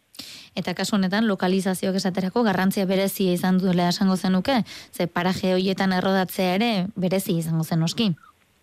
Eta 0.58 0.74
kasu 0.74 0.96
honetan 0.96 1.28
lokalizazioak 1.30 2.00
esaterako 2.00 2.42
garrantzia 2.42 2.84
berezia 2.86 3.32
izan 3.32 3.60
duela 3.62 3.88
esango 3.88 4.16
zenuke, 4.16 4.60
ze 4.92 5.06
paraje 5.06 5.54
hoietan 5.54 5.94
errodatzea 5.94 6.56
ere 6.58 6.72
berezi 6.96 7.38
izango 7.38 7.64
zen 7.64 7.86
oski. 7.86 8.10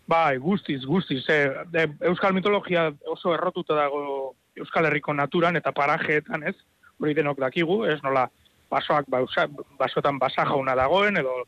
Bai, 0.07 0.37
guztiz, 0.37 0.83
guztiz. 0.85 1.23
E, 1.29 1.87
Euskal 2.11 2.35
mitologia 2.35 2.91
oso 3.07 3.33
errotuta 3.35 3.75
dago 3.75 4.35
Euskal 4.57 4.87
Herriko 4.89 5.13
naturan 5.13 5.55
eta 5.55 5.71
parajeetan, 5.71 6.43
ez? 6.51 6.55
Hori 6.99 7.13
denok 7.17 7.39
dakigu, 7.39 7.83
ez 7.85 7.99
nola 8.03 8.27
basoak 8.71 9.07
bausa, 9.09 9.47
basotan 9.79 10.19
basa 10.19 10.45
jauna 10.45 10.75
dagoen, 10.75 11.17
edo 11.21 11.43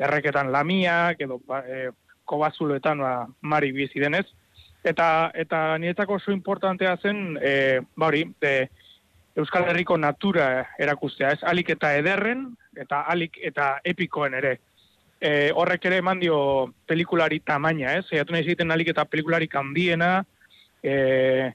erreketan 0.00 0.50
lamiak, 0.52 1.20
edo 1.20 1.40
ba, 1.46 1.60
e, 1.66 1.90
kobazuloetan 2.24 3.02
ba, 3.04 3.14
mari 3.42 3.72
bizi 3.76 4.00
denez. 4.00 4.26
Eta, 4.84 5.30
eta 5.36 5.76
niretzako 5.78 6.16
oso 6.16 6.32
importantea 6.32 6.96
zen, 6.96 7.36
e, 7.42 7.80
ba 7.96 8.08
hori, 8.08 8.24
de, 8.40 8.54
Euskal 9.38 9.68
Herriko 9.70 9.94
natura 9.96 10.66
erakustea, 10.80 11.30
ez? 11.36 11.44
Alik 11.46 11.70
eta 11.76 11.92
ederren, 11.96 12.48
eta 12.76 13.04
alik 13.12 13.38
eta 13.46 13.76
epikoen 13.86 14.34
ere 14.34 14.56
e, 15.20 15.52
horrek 15.54 15.84
ere 15.86 16.00
eman 16.00 16.20
dio 16.20 16.38
pelikulari 16.88 17.40
tamaina, 17.44 17.94
ez? 17.98 18.06
Zaiatu 18.08 18.34
nahi 18.34 18.46
egiten 18.46 18.72
alik 18.72 18.90
eta 18.94 19.04
pelikularik 19.04 19.54
handiena, 19.56 20.24
e, 20.82 21.52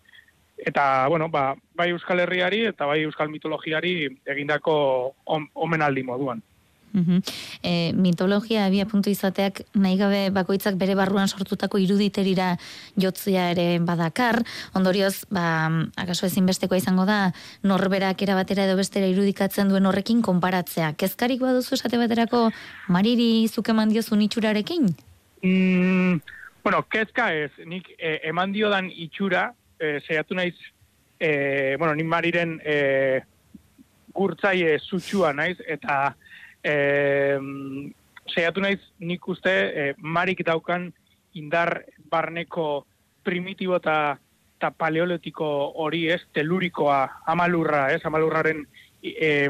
eta, 0.58 1.08
bueno, 1.08 1.30
ba, 1.30 1.56
bai 1.76 1.90
Euskal 1.92 2.20
Herriari 2.24 2.66
eta 2.72 2.86
bai 2.86 3.02
Euskal 3.04 3.30
mitologiari 3.30 3.96
egindako 4.26 4.76
om, 5.26 5.50
omenaldi 5.54 6.04
moduan. 6.04 6.44
Mhm. 6.96 7.20
E, 7.62 7.92
mitologia 7.92 8.66
abia 8.66 8.86
puntu 8.88 9.12
izateak 9.12 9.66
nahi 9.76 9.98
gabe 10.00 10.30
bakoitzak 10.32 10.78
bere 10.80 10.96
barruan 10.96 11.28
sortutako 11.28 11.78
iruditerira 11.84 12.54
jotzia 12.96 13.50
ere 13.52 13.80
badakar, 13.84 14.40
ondorioz, 14.74 15.26
ba, 15.28 15.68
akaso 16.00 16.26
ezinbesteko 16.30 16.80
izango 16.80 17.04
da, 17.06 17.34
norberak 17.64 18.24
erabatera 18.24 18.64
edo 18.64 18.78
bestera 18.80 19.12
irudikatzen 19.12 19.68
duen 19.68 19.86
horrekin 19.86 20.22
konparatzea. 20.24 20.94
Kezkarik 20.96 21.44
baduzu 21.44 21.76
esate 21.76 22.00
baterako 22.00 22.48
mariri 22.88 23.48
zuke 23.52 23.76
mandiozun 23.76 24.24
itxurarekin? 24.24 24.88
Mm, 25.44 26.24
bueno, 26.64 26.82
kezka 26.88 27.34
ez, 27.36 27.52
nik 27.68 27.92
e, 28.00 28.22
eman 28.32 28.56
diodan 28.56 28.88
itxura, 28.88 29.50
e, 29.80 30.00
saiatu 30.08 30.36
naiz, 30.36 30.56
e, 31.20 31.76
bueno, 31.80 31.96
nik 31.96 32.08
mariren 32.08 32.60
e, 32.64 33.22
gurtzaile 34.16 34.78
sutsua 34.80 35.34
naiz, 35.34 35.58
eta 35.68 36.16
e, 36.64 37.38
saiatu 38.34 38.64
naiz 38.64 38.80
nik 39.00 39.28
uste 39.28 39.54
e, 39.54 39.88
marik 39.98 40.44
daukan 40.46 40.92
indar 41.36 41.84
barneko 42.10 42.86
primitibo 43.24 43.78
eta 43.82 44.18
eta 44.56 44.72
paleolitiko 44.72 45.48
hori 45.84 46.06
ez, 46.10 46.22
telurikoa, 46.34 47.00
amalurra, 47.28 47.90
ez, 47.92 48.00
amalurraren 48.08 48.64
e, 49.04 49.50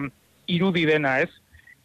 irudi 0.51 0.86
dena, 0.89 1.20
ez. 1.22 1.29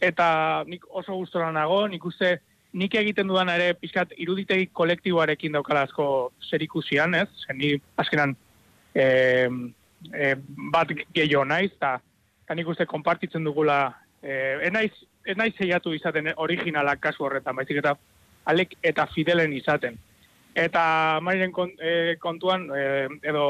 Eta 0.00 0.64
nik 0.66 0.86
oso 0.88 1.18
gustora 1.18 1.50
nago, 1.52 1.82
nik 1.88 2.04
uste 2.08 2.38
nik 2.72 2.94
egiten 2.94 3.28
dudan 3.30 3.50
ere 3.52 3.72
pixkat 3.78 4.12
iruditegi 4.18 4.68
kolektiboarekin 4.72 5.56
daukala 5.58 5.84
asko 5.88 6.06
zerikusian, 6.50 7.14
ez? 7.14 7.28
Zer 7.46 7.56
ni 7.58 7.72
azkenan 7.98 8.36
e, 8.94 9.04
e, 10.12 10.34
bat 10.72 10.92
gehiago 11.14 11.44
naiz, 11.44 11.72
eta 11.72 11.98
eta 12.44 12.56
nik 12.58 12.70
uste 12.70 12.86
konpartitzen 12.90 13.44
dugula, 13.46 13.92
e, 14.22 14.58
enaiz, 14.66 14.92
enaiz 15.26 15.52
zeiatu 15.58 15.94
izaten 15.94 16.32
originalak 16.36 17.02
kasu 17.02 17.26
horretan, 17.26 17.56
baizik 17.58 17.82
eta 17.82 17.94
alek 18.50 18.74
eta 18.82 19.06
fidelen 19.14 19.52
izaten. 19.54 19.98
Eta 20.58 20.82
mariren 21.22 21.52
kon, 21.54 21.70
e, 21.78 22.16
kontuan, 22.22 22.66
e, 22.74 22.84
edo 23.22 23.44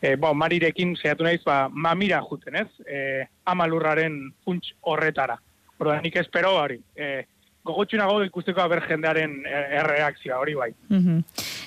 e, 0.00 0.16
bo, 0.16 0.32
marirekin 0.34 0.96
zeiatu 0.96 1.26
naiz, 1.26 1.42
ba, 1.46 1.68
mamira 1.70 2.22
juten, 2.26 2.58
ez? 2.62 2.68
E, 2.86 3.26
amalurraren 3.50 4.18
funts 4.44 4.74
horretara. 4.82 5.38
Orduan, 5.78 6.02
nik 6.02 6.16
espero 6.18 6.54
hori. 6.58 6.78
E, 6.94 7.24
gogotxunago 7.64 8.22
ikusteko 8.26 8.60
aber 8.60 8.82
jendearen 8.88 9.38
e, 9.48 9.60
erreakzioa 9.80 10.38
hori 10.38 10.54
bai. 10.58 10.70
Mhm. 10.90 11.20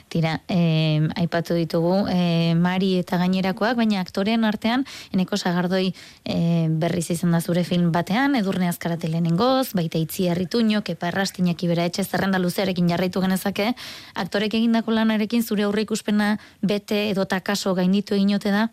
Tira, 0.08 0.38
eh, 0.48 1.01
aipatu 1.20 1.56
ditugu 1.58 2.06
eh, 2.08 2.54
Mari 2.56 2.94
eta 3.01 3.18
gainerakoak, 3.20 3.75
baina 3.75 4.00
aktorean 4.00 4.46
artean, 4.48 4.86
eneko 5.12 5.36
sagardoi 5.36 5.89
eh, 6.24 6.68
berriz 6.70 7.10
izan 7.12 7.36
da 7.36 7.42
zure 7.42 7.66
film 7.68 7.92
batean, 7.92 8.38
edurne 8.39 8.70
azkarate 8.70 9.10
lehenengoz, 9.12 9.74
baita 9.75 10.00
itzi 10.00 10.30
herrituño, 10.32 10.84
kepa 10.88 11.10
errastinak 11.12 11.63
ibera 11.68 11.86
etxe 11.89 12.06
zerrenda 12.06 12.39
luzearekin 12.39 12.88
jarraitu 12.88 13.22
genezake, 13.22 13.74
aktorek 14.16 14.56
egindako 14.62 14.96
lanarekin 14.96 15.44
zure 15.44 15.68
aurre 15.68 15.84
ikuspena 15.84 16.38
bete 16.62 17.10
edo 17.10 17.25
takaso 17.25 17.75
gainditu 17.75 18.16
eginote 18.16 18.54
da? 18.56 18.70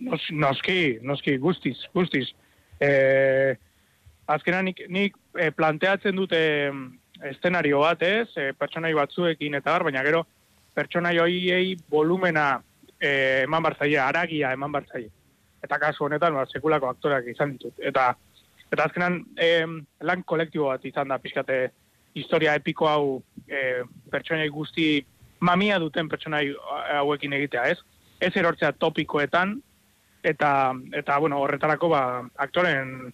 Nos, 0.00 0.22
noski, 0.30 0.98
noski, 1.02 1.36
guztiz, 1.38 1.76
guztiz. 1.94 2.30
E, 2.80 2.88
azkenan 4.26 4.64
nik, 4.70 4.80
nik 4.88 5.18
e, 5.38 5.50
planteatzen 5.50 6.16
dute 6.16 6.42
em, 6.68 6.84
eszenario 7.30 7.80
bat, 7.84 8.02
ez, 8.02 8.28
e, 8.36 8.52
pertsonai 8.58 8.92
batzuekin 8.98 9.58
eta 9.60 9.72
bar, 9.72 9.86
baina 9.88 10.02
gero 10.06 10.24
pertsonai 10.74 11.18
hoiei 11.20 11.76
volumena 11.90 12.56
e, 12.98 13.42
eman 13.44 13.62
bartzaile, 13.62 13.98
aragia 14.00 14.52
eman 14.56 14.72
bartzaile. 14.72 15.10
Eta 15.62 15.78
kasu 15.78 16.06
honetan, 16.08 16.34
ba, 16.34 16.46
sekulako 16.50 16.88
aktoreak 16.90 17.28
izan 17.30 17.56
ditut. 17.56 17.78
Eta 17.78 18.12
Eta 18.72 18.86
azkenan, 18.88 19.18
e, 19.36 19.66
lan 20.00 20.22
kolektibo 20.24 20.70
bat 20.70 20.84
izan 20.88 21.10
da, 21.12 21.18
pixkate, 21.20 21.66
historia 22.16 22.54
epiko 22.56 22.88
hau 22.88 23.04
e, 23.44 23.82
pertsonai 24.12 24.48
guzti 24.52 24.86
mamia 25.44 25.78
duten 25.80 26.08
pertsonai 26.08 26.46
hauekin 26.96 27.36
egitea, 27.36 27.66
ez? 27.72 27.78
Ez 28.22 28.32
erortzea 28.38 28.72
topikoetan, 28.80 29.58
eta, 30.24 30.50
eta 30.96 31.18
bueno, 31.20 31.42
horretarako, 31.44 31.90
ba, 31.92 32.02
aktoren 32.46 33.12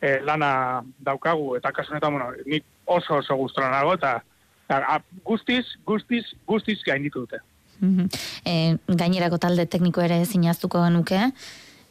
e, 0.00 0.18
lana 0.24 0.82
daukagu, 0.98 1.56
eta 1.56 1.72
kasu 1.72 1.92
honetan, 1.92 2.16
bueno, 2.16 2.32
nik 2.46 2.64
oso 2.84 3.20
oso 3.20 3.36
gustora 3.36 3.70
nago, 3.70 3.94
eta 3.94 4.20
a, 4.68 5.00
guztiz, 5.24 5.64
guztiz, 5.86 6.24
guztiz 6.46 6.78
gainditu 6.86 7.26
dute. 7.26 7.40
Mhm. 7.80 8.08
E, 8.44 8.54
gainerako 8.86 9.38
talde 9.38 9.66
tekniko 9.66 10.02
ere 10.04 10.22
zinaztuko 10.24 10.82
nuke, 10.90 11.20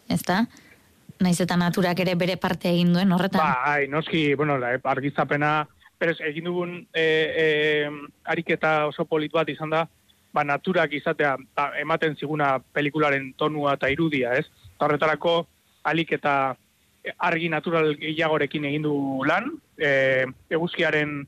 ezta? 0.09 0.45
Naiz 1.19 1.39
eta 1.41 1.57
naturak 1.59 1.99
ere 1.99 2.15
bere 2.15 2.37
parte 2.37 2.69
egin 2.69 2.93
duen 2.93 3.11
horretan. 3.11 3.41
Bai, 3.41 3.87
noski, 3.91 4.33
bueno, 4.39 4.57
la, 4.57 4.77
argizapena, 4.93 5.67
berez, 5.99 6.19
egin 6.23 6.47
dugun 6.47 6.75
e, 6.93 7.03
e, 7.03 7.89
ariketa 8.23 8.85
oso 8.87 9.03
polit 9.05 9.33
bat 9.35 9.49
izan 9.51 9.73
da, 9.73 9.83
ba, 10.33 10.45
naturak 10.45 10.93
izatea 10.93 11.35
ba, 11.57 11.71
ematen 11.81 12.15
ziguna 12.15 12.57
pelikularen 12.73 13.33
tonua 13.37 13.75
eta 13.75 13.89
irudia, 13.91 14.37
ez? 14.39 14.45
Eta 14.75 14.87
horretarako, 14.87 15.35
alik 15.89 16.13
eta 16.15 16.55
argi 17.17 17.49
natural 17.49 17.93
gehiagorekin 17.97 18.65
egin 18.69 18.85
du 18.85 18.95
lan, 19.27 19.51
e, 19.77 20.25
eguzkiaren 20.49 21.21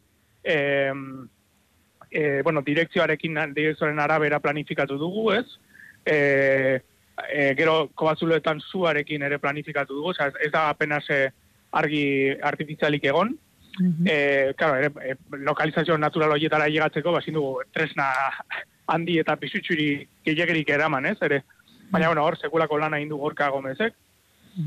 e, 0.43 0.55
e, 2.11 2.41
bueno, 2.43 2.61
direkzioarekin, 2.61 3.39
direkzioaren 3.55 3.99
arabera 3.99 4.39
planifikatu 4.39 4.97
dugu, 4.99 5.31
ez? 5.33 5.45
E, 6.05 6.17
e, 7.29 7.53
gero 7.55 7.89
kobazuloetan 7.95 8.61
zuarekin 8.71 9.23
ere 9.23 9.39
planifikatu 9.39 9.95
dugu, 9.95 10.11
oza, 10.15 10.31
ez 10.43 10.51
da 10.51 10.67
apenas 10.69 11.05
e, 11.09 11.23
argi 11.71 12.03
artifizialik 12.43 13.07
egon, 13.07 13.37
eh, 14.05 14.53
claro, 14.57 14.75
ere, 14.75 14.91
e, 15.01 15.15
lokalizazio 15.37 15.97
natural 15.97 16.35
horietara 16.35 16.67
llegatzeko, 16.67 17.11
bazin 17.11 17.37
dugu 17.39 17.61
tresna 17.71 18.11
handi 18.91 19.17
eta 19.21 19.37
pisutxuri 19.39 20.07
gehiagirik 20.25 20.69
eraman, 20.69 21.05
ez, 21.05 21.17
ere. 21.21 21.43
Baina, 21.91 22.07
bueno, 22.07 22.25
hor, 22.25 22.37
sekulako 22.39 22.77
lana 22.79 22.99
indu 22.99 23.17
gorka 23.19 23.49
gomezek, 23.51 23.95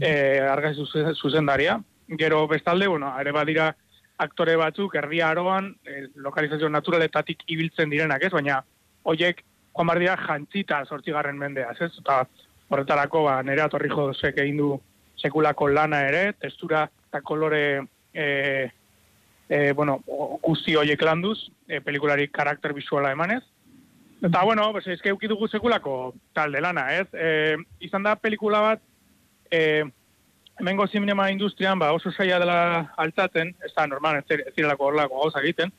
eh, 0.01 0.41
argaz 0.41 0.77
zuzendaria. 1.15 1.81
Gero 2.19 2.47
bestalde, 2.49 2.87
bueno, 2.87 3.13
ere 3.21 3.33
badira 3.33 3.75
aktore 4.19 4.57
batzuk, 4.57 4.95
erdia 4.95 5.31
aroan, 5.31 5.75
eh, 5.85 6.07
lokalizazio 6.15 6.69
naturaletatik 6.69 7.43
ibiltzen 7.47 7.91
direnak, 7.91 8.23
ez, 8.23 8.33
baina, 8.33 8.63
hoiek, 9.03 9.43
joan 9.75 9.91
behar 9.91 10.03
dira 10.03 10.17
jantzita 10.21 10.85
sortzigarren 10.85 11.39
mendeaz, 11.39 11.77
ez, 11.81 11.91
eta 11.99 12.23
horretarako, 12.69 13.25
ba, 13.27 13.41
nire 13.43 13.65
atorri 13.65 13.91
egin 14.31 14.57
du 14.57 14.71
sekulako 15.17 15.69
lana 15.69 16.03
ere, 16.09 16.33
testura 16.39 16.89
eta 17.09 17.21
kolore 17.21 17.83
eh, 18.13 18.71
e, 19.49 19.73
bueno, 19.73 20.01
guzti 20.43 20.75
horiek 20.77 21.03
landuz, 21.03 21.51
e, 21.69 21.81
pelikulari 21.81 22.29
karakter 22.29 22.73
visuala 22.75 23.13
emanez. 23.13 23.43
Eta, 24.23 24.43
bueno, 24.43 24.71
pues, 24.73 24.87
ezke 24.87 25.13
dugu 25.29 25.49
sekulako 25.49 26.15
talde 26.33 26.61
lana, 26.61 26.93
ez? 26.95 27.07
E, 27.13 27.57
izan 27.81 28.03
da 28.03 28.17
pelikula 28.17 28.61
bat, 28.61 28.83
e, 29.55 29.85
hemengo 30.59 30.87
zinema 30.87 31.31
industrian, 31.31 31.79
ba, 31.79 31.93
oso 31.93 32.13
saia 32.13 32.39
dela 32.43 32.59
altzaten, 32.97 33.55
ez 33.65 33.73
da 33.75 33.87
normal, 33.87 34.21
ez, 34.23 34.41
ez 34.47 34.55
direlako 34.57 34.89
horrelako 34.89 35.23
gauza 35.23 35.43
egiten, 35.43 35.73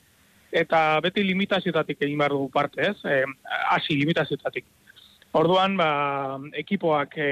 eta 0.52 1.00
beti 1.04 1.24
limitazioetatik 1.26 2.02
egin 2.06 2.18
behar 2.20 2.36
dugu 2.36 2.50
parte, 2.52 2.90
ez? 2.90 2.96
E, 3.04 3.22
hasi 3.70 3.96
limitazioetatik. 4.00 4.68
Orduan, 5.36 5.76
ba, 5.76 5.88
ekipoak 6.56 7.16
e, 7.20 7.30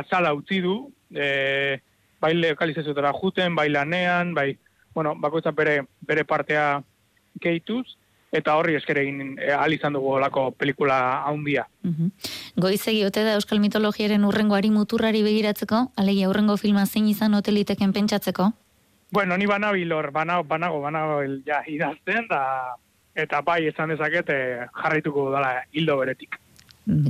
azala 0.00 0.32
utzi 0.34 0.62
du, 0.64 0.78
e, 1.14 1.78
bai 2.22 2.32
lokalizazioetara 2.38 3.12
juten, 3.20 3.54
bai 3.54 3.68
lanean, 3.70 4.34
bai, 4.34 4.50
bueno, 4.94 5.14
bakoitzak 5.20 5.54
bere, 5.54 5.80
bere 6.08 6.24
partea 6.24 6.80
gehituz, 7.42 7.84
eta 8.36 8.56
horri 8.58 8.76
esker 8.78 9.00
egin 9.02 9.34
e, 9.38 9.50
ahal 9.54 9.74
izan 9.76 9.96
dugu 9.96 10.12
olako 10.18 10.50
pelikula 10.52 10.98
haundia. 11.28 11.66
Mhm. 11.82 12.12
Goizegi 12.56 13.04
ote 13.04 13.24
da 13.24 13.34
Euskal 13.40 13.60
mitologiaren 13.60 14.24
urrengoari 14.24 14.70
muturrari 14.70 15.22
begiratzeko, 15.26 15.90
alegia 15.96 16.30
urrengo 16.30 16.56
filma 16.56 16.86
zein 16.86 17.08
izan 17.08 17.34
hoteliteken 17.34 17.92
pentsatzeko? 17.92 18.52
Bueno, 19.12 19.36
ni 19.38 19.46
banabil 19.46 19.92
hor, 19.92 20.10
banago, 20.10 20.44
banago, 20.44 20.80
banago 20.80 21.20
ja, 21.46 21.62
idazten, 21.66 22.26
da, 22.28 22.40
eta 23.14 23.40
bai 23.42 23.62
esan 23.70 23.94
dezaket 23.94 24.32
e, 24.34 24.40
jarraituko 24.82 25.30
dala 25.30 25.62
hildo 25.72 25.96
beretik. 26.02 26.40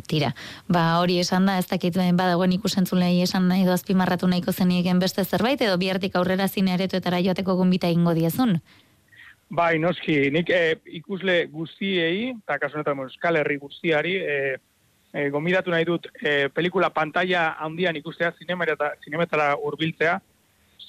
Tira, 0.08 0.30
ba 0.72 0.96
hori 1.02 1.18
esan 1.20 1.44
da, 1.44 1.58
ez 1.60 1.66
dakit 1.68 1.96
eh, 2.00 2.08
badagoen 2.16 2.54
ikusentzulei 2.56 3.20
esan 3.20 3.44
nahi 3.50 3.66
azpimarratu 3.68 4.28
nahiko 4.30 4.52
zenieken 4.52 5.02
beste 5.02 5.24
zerbait, 5.24 5.60
edo 5.60 5.76
bihartik 5.76 6.16
aurrera 6.16 6.48
zine 6.48 6.72
aretoetara 6.72 7.20
joateko 7.20 7.58
gonbita 7.58 7.90
ingo 7.92 8.14
diezun. 8.16 8.56
Bai, 9.48 9.78
noski, 9.78 10.30
nik 10.34 10.48
e, 10.50 10.76
ikusle 10.98 11.44
guztiei, 11.52 12.32
eta 12.32 12.56
kasu 12.58 12.80
honetan 12.80 13.04
Euskal 13.04 13.38
Herri 13.38 13.56
guztiari, 13.62 14.16
e, 14.18 14.56
e, 15.14 15.28
gomidatu 15.30 15.70
nahi 15.70 15.86
dut 15.86 16.08
e, 16.18 16.48
pelikula 16.50 16.90
pantalla 16.90 17.52
handian 17.62 17.96
ikustea, 17.96 18.32
zinemetara, 18.40 18.90
zinemetara 19.04 19.52
urbiltzea, 19.62 20.18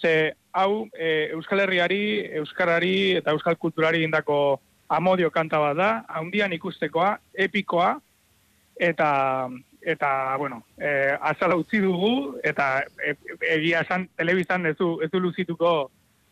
ze 0.02 0.34
hau 0.58 0.88
e, 0.98 1.30
Euskal 1.38 1.62
Herriari, 1.68 2.02
Euskarari 2.42 2.98
eta 3.20 3.36
Euskal 3.38 3.60
Kulturari 3.62 4.02
indako 4.04 4.60
amodio 4.90 5.30
kanta 5.32 5.60
bat 5.62 5.78
da, 5.78 5.92
handian 6.18 6.54
ikustekoa, 6.58 7.14
epikoa, 7.34 7.94
eta 8.80 9.50
eta 9.82 10.36
bueno, 10.38 10.64
e, 10.78 11.14
azala 11.22 11.56
utzi 11.56 11.80
dugu 11.80 12.40
eta 12.44 12.82
e, 12.98 13.14
egia 13.54 13.86
esan 13.86 14.10
telebistan 14.18 14.66
ez 14.66 14.76
du 14.78 14.98
ez 15.06 15.10
du 15.14 15.22
luzituko 15.22 15.92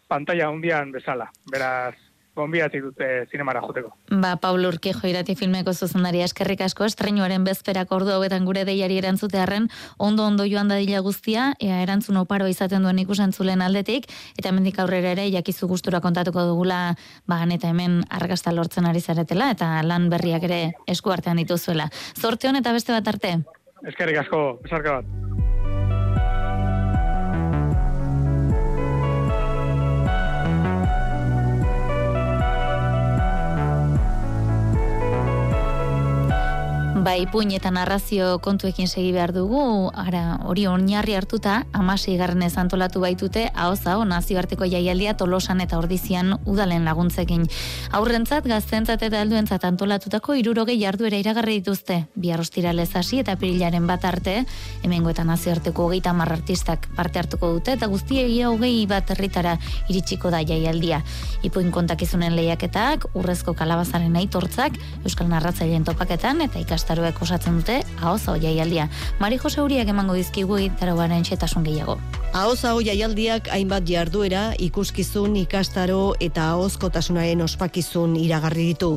pantalla 0.09 0.49
handian 0.49 0.91
bezala. 0.91 1.29
Beraz, 1.51 1.95
gonbidatik 2.35 2.83
dute 2.83 3.07
zinemara 3.31 3.61
joteko. 3.63 3.93
Ba, 4.11 4.35
Paul 4.41 4.65
Urkejo 4.67 5.07
irati 5.09 5.35
filmeko 5.39 5.73
zuzendaria 5.73 6.25
eskerrik 6.27 6.61
asko 6.65 6.85
estreinuaren 6.85 7.43
bezperako 7.47 8.01
ordu 8.01 8.15
hauetan 8.15 8.45
gure 8.45 8.65
deiari 8.67 8.99
erantzutearren 8.99 9.69
ondo 9.97 10.25
ondo 10.25 10.45
joan 10.49 10.69
dadila 10.71 11.01
guztia, 11.05 11.53
ea 11.59 11.81
erantzun 11.83 12.17
oparoa 12.21 12.51
izaten 12.51 12.83
duen 12.83 12.99
ikusentzulen 12.99 13.61
aldetik, 13.65 14.09
eta 14.37 14.51
hemendik 14.51 14.79
aurrera 14.79 15.15
ere 15.15 15.29
jakizu 15.31 15.69
gustura 15.71 16.01
kontatuko 16.03 16.45
dugula, 16.51 16.95
ba, 17.27 17.41
eta 17.45 17.69
hemen 17.71 18.01
argasta 18.09 18.51
lortzen 18.51 18.85
ari 18.85 19.01
zaretela, 19.01 19.51
eta 19.55 19.81
lan 19.83 20.09
berriak 20.09 20.43
ere 20.43 20.61
esku 20.87 21.11
artean 21.11 21.37
dituzuela. 21.41 21.89
Zorte 22.19 22.49
hon 22.49 22.59
eta 22.61 22.73
beste 22.73 22.95
bat 22.95 23.13
arte. 23.15 23.37
Eskerrik 23.85 24.23
asko, 24.25 24.41
besarka 24.63 24.99
bat. 24.99 25.24
Bai, 37.05 37.27
puin 37.29 37.51
eta 37.53 37.69
narrazio 37.69 38.39
kontuekin 38.41 38.87
segi 38.89 39.11
behar 39.13 39.29
dugu, 39.29 39.91
ara, 39.93 40.39
hori 40.49 40.63
oinarri 40.65 41.13
hartuta, 41.13 41.59
amasi 41.77 42.15
garrenez 42.17 42.55
antolatu 42.57 43.03
baitute, 43.03 43.43
zao, 43.53 44.05
nazioarteko 44.09 44.65
jaialdia 44.65 45.13
tolosan 45.13 45.61
eta 45.61 45.77
ordizian 45.77 46.39
udalen 46.49 46.83
laguntzekin. 46.83 47.43
Aurrentzat, 47.91 48.47
gaztentzat 48.49 49.03
eta 49.05 49.21
helduentzat 49.21 49.67
antolatutako 49.69 50.33
irurogei 50.33 50.79
jarduera 50.81 51.19
iragarri 51.21 51.59
dituzte, 51.59 52.07
bihar 52.15 52.41
ostiralez 52.41 52.89
hasi 52.95 53.19
eta 53.19 53.35
pirilaren 53.37 53.85
bat 53.85 54.03
arte, 54.09 54.39
hemengo 54.81 55.13
eta 55.13 55.23
nazioarteko 55.23 55.85
hogeita 55.85 56.09
artistak 56.09 56.89
parte 56.95 57.19
hartuko 57.19 57.51
dute, 57.53 57.73
eta 57.73 57.85
guztiegia 57.85 58.49
hogei 58.49 58.87
bat 58.87 59.11
herritara 59.11 59.59
iritsiko 59.89 60.31
da 60.31 60.41
jaialdia. 60.41 61.03
Ipuin 61.43 61.69
kontakizunen 61.69 62.35
lehiaketak, 62.35 63.05
urrezko 63.13 63.53
kalabazaren 63.53 64.15
aitortzak, 64.15 64.81
euskal 65.03 65.29
narratzaileen 65.29 65.85
topaketan 65.85 66.41
eta 66.41 66.57
ikastaroek 66.95 67.21
osatzen 67.21 67.57
dute 67.59 67.81
ahoza 68.01 68.37
jaialdia. 68.39 68.87
Mari 69.19 69.37
Jose 69.37 69.61
Uriak 69.61 69.89
emango 69.91 70.15
dizkigu 70.15 70.59
itaroaren 70.69 71.27
xetasun 71.27 71.63
gehiago. 71.67 71.99
Ahoz 72.35 72.65
hau 72.67 72.81
jaialdiak 72.83 73.45
hainbat 73.47 73.85
jarduera, 73.87 74.49
ikuskizun, 74.59 75.37
ikastaro 75.39 76.17
eta 76.19 76.49
ahozkotasunaren 76.51 77.39
ospakizun 77.45 78.17
iragarri 78.19 78.65
ditu. 78.73 78.89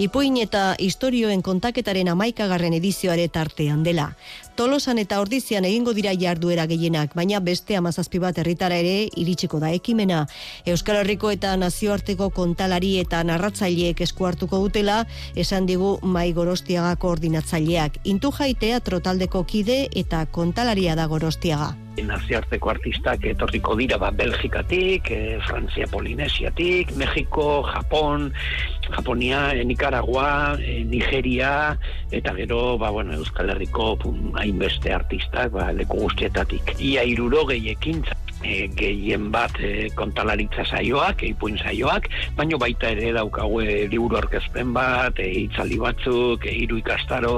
Ipuin 0.00 0.38
eta 0.40 0.62
istorioen 0.80 1.42
kontaketaren 1.44 2.08
amaikagarren 2.08 2.72
edizioare 2.78 3.28
tartean 3.28 3.84
dela. 3.84 4.08
Tolosan 4.56 4.96
eta 4.96 5.20
ordizian 5.20 5.68
egingo 5.68 5.92
dira 5.92 6.16
jarduera 6.16 6.64
gehienak, 6.72 7.12
baina 7.12 7.44
beste 7.44 7.76
amazazpi 7.76 8.16
bat 8.24 8.40
herritara 8.40 8.80
ere 8.80 9.10
iritsiko 9.12 9.60
da 9.60 9.76
ekimena. 9.76 10.24
Euskal 10.64 11.02
Herriko 11.04 11.36
eta 11.36 11.52
nazioarteko 11.60 12.30
kontalari 12.32 12.96
eta 13.04 13.20
narratzaileek 13.28 14.00
esku 14.08 14.24
hartuko 14.24 14.64
dutela, 14.64 15.02
esan 15.36 15.68
digu 15.68 15.98
mai 16.00 16.30
gorostiaga 16.32 16.96
koordinatzaileak. 16.96 18.00
Intu 18.04 18.32
jaitea 18.32 18.80
trotaldeko 18.80 19.44
kide 19.44 19.82
eta 19.92 20.24
kontalaria 20.32 20.96
da 20.96 21.12
gorostiaga. 21.12 21.74
Nazioarteko 22.02 22.70
artistak 22.70 23.24
etorriko 23.24 23.76
dira 23.78 23.98
ba, 23.98 24.10
Belgikatik, 24.10 25.10
e, 25.10 25.38
Frantzia 25.46 25.86
Polinesiatik, 25.86 26.92
Mexiko, 26.96 27.62
Japon, 27.70 28.32
Japonia, 28.90 29.54
e, 29.54 29.64
Nicaragua, 29.64 30.58
e, 30.60 30.84
Nigeria, 30.84 31.78
eta 32.10 32.34
gero, 32.34 32.76
ba, 32.78 32.90
bueno, 32.90 33.14
Euskal 33.14 33.50
Herriko 33.50 33.96
hainbeste 34.34 34.92
artistak, 34.92 35.52
ba, 35.52 35.72
leku 35.72 36.04
guztietatik. 36.06 36.76
Ia 36.80 37.04
irurogei 37.04 37.62
ekintza 37.72 38.16
e, 38.42 38.68
gehien 38.78 39.30
bat 39.32 39.54
e, 39.60 39.88
kontalaritza 39.98 40.64
saioak, 40.66 41.22
ipuin 41.26 41.58
saioak, 41.60 42.08
baino 42.38 42.58
baita 42.60 42.90
ere 42.94 43.12
daukagu 43.16 43.60
e, 43.64 43.76
liburu 43.92 44.20
orkezpen 44.22 44.72
bat, 44.76 45.20
e, 45.22 45.28
itzaldi 45.46 45.78
batzuk, 45.82 46.46
e, 46.46 46.54
hiru 46.62 46.80
ikastaro, 46.82 47.36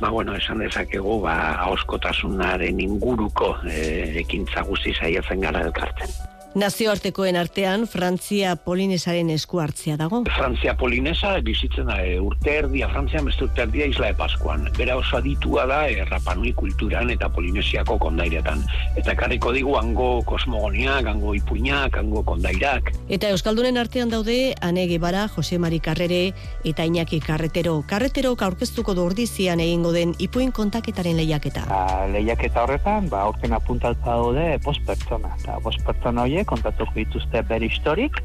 ba, 0.00 0.10
bueno, 0.10 0.36
esan 0.38 0.64
dezakegu, 0.64 1.20
ba, 1.24 1.36
ahoskotasunaren 1.66 2.80
inguruko 2.80 3.56
e, 3.68 4.20
ekintza 4.24 4.64
guzti 4.68 4.94
saiatzen 5.00 5.44
gara 5.44 5.66
elkartzen. 5.68 6.33
Nazioartekoen 6.54 7.34
artean 7.34 7.82
Frantzia 7.90 8.52
Polinesaren 8.62 9.32
esku 9.34 9.58
hartzea 9.58 9.96
dago. 9.98 10.20
Frantzia 10.36 10.76
Polinesa 10.78 11.32
bizitzen 11.42 11.88
da 11.90 11.96
e, 11.98 12.12
urte 12.22 12.52
erdia, 12.60 12.86
Frantzia 12.92 13.22
beste 13.26 13.48
urte 13.48 13.64
erdia 13.64 13.88
Isla 13.90 14.12
de 14.12 14.14
Paskuan. 14.20 14.68
Bera 14.76 14.94
oso 14.94 15.16
aditua 15.18 15.64
da 15.66 15.80
e, 15.90 16.04
Rapanui 16.06 16.52
kulturan 16.54 17.10
eta 17.10 17.26
Polinesiako 17.34 17.96
kondairetan. 18.04 18.62
Eta 18.94 19.16
karriko 19.18 19.50
digu 19.56 19.74
hango 19.80 20.22
kosmogoniak, 20.28 21.08
hango 21.10 21.34
ipuinak, 21.34 21.98
hango 21.98 22.22
kondairak. 22.22 22.92
Eta 23.10 23.32
Euskaldunen 23.34 23.82
artean 23.82 24.14
daude 24.14 24.54
Ane 24.62 24.86
Gebara, 24.86 25.26
Jose 25.34 25.58
Mari 25.58 25.82
Karrere 25.82 26.22
eta 26.62 26.86
Iñaki 26.86 27.18
Karretero. 27.18 27.80
Karretero 27.90 28.36
aurkeztuko 28.38 28.94
du 28.94 29.02
ordizian 29.02 29.58
egingo 29.58 29.90
den 29.90 30.14
ipuin 30.22 30.54
kontaketaren 30.54 31.18
lehiaketa. 31.18 31.66
Ba, 31.66 32.06
lehiaketa 32.14 32.62
horretan, 32.62 33.10
ba, 33.10 33.26
aurten 33.26 33.58
apuntaltza 33.58 34.14
daude 34.22 34.48
bost 34.62 34.86
pertsona. 34.86 35.34
Eta 35.42 35.58
bost 35.58 35.82
pertsona 35.82 36.22
horiek 36.22 36.43
kontatuko 36.44 36.92
dituzte 36.96 37.42
bere 37.48 37.66
historik, 37.66 38.20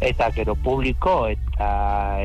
eta 0.00 0.30
gero 0.30 0.54
publiko 0.54 1.26
eta 1.26 1.68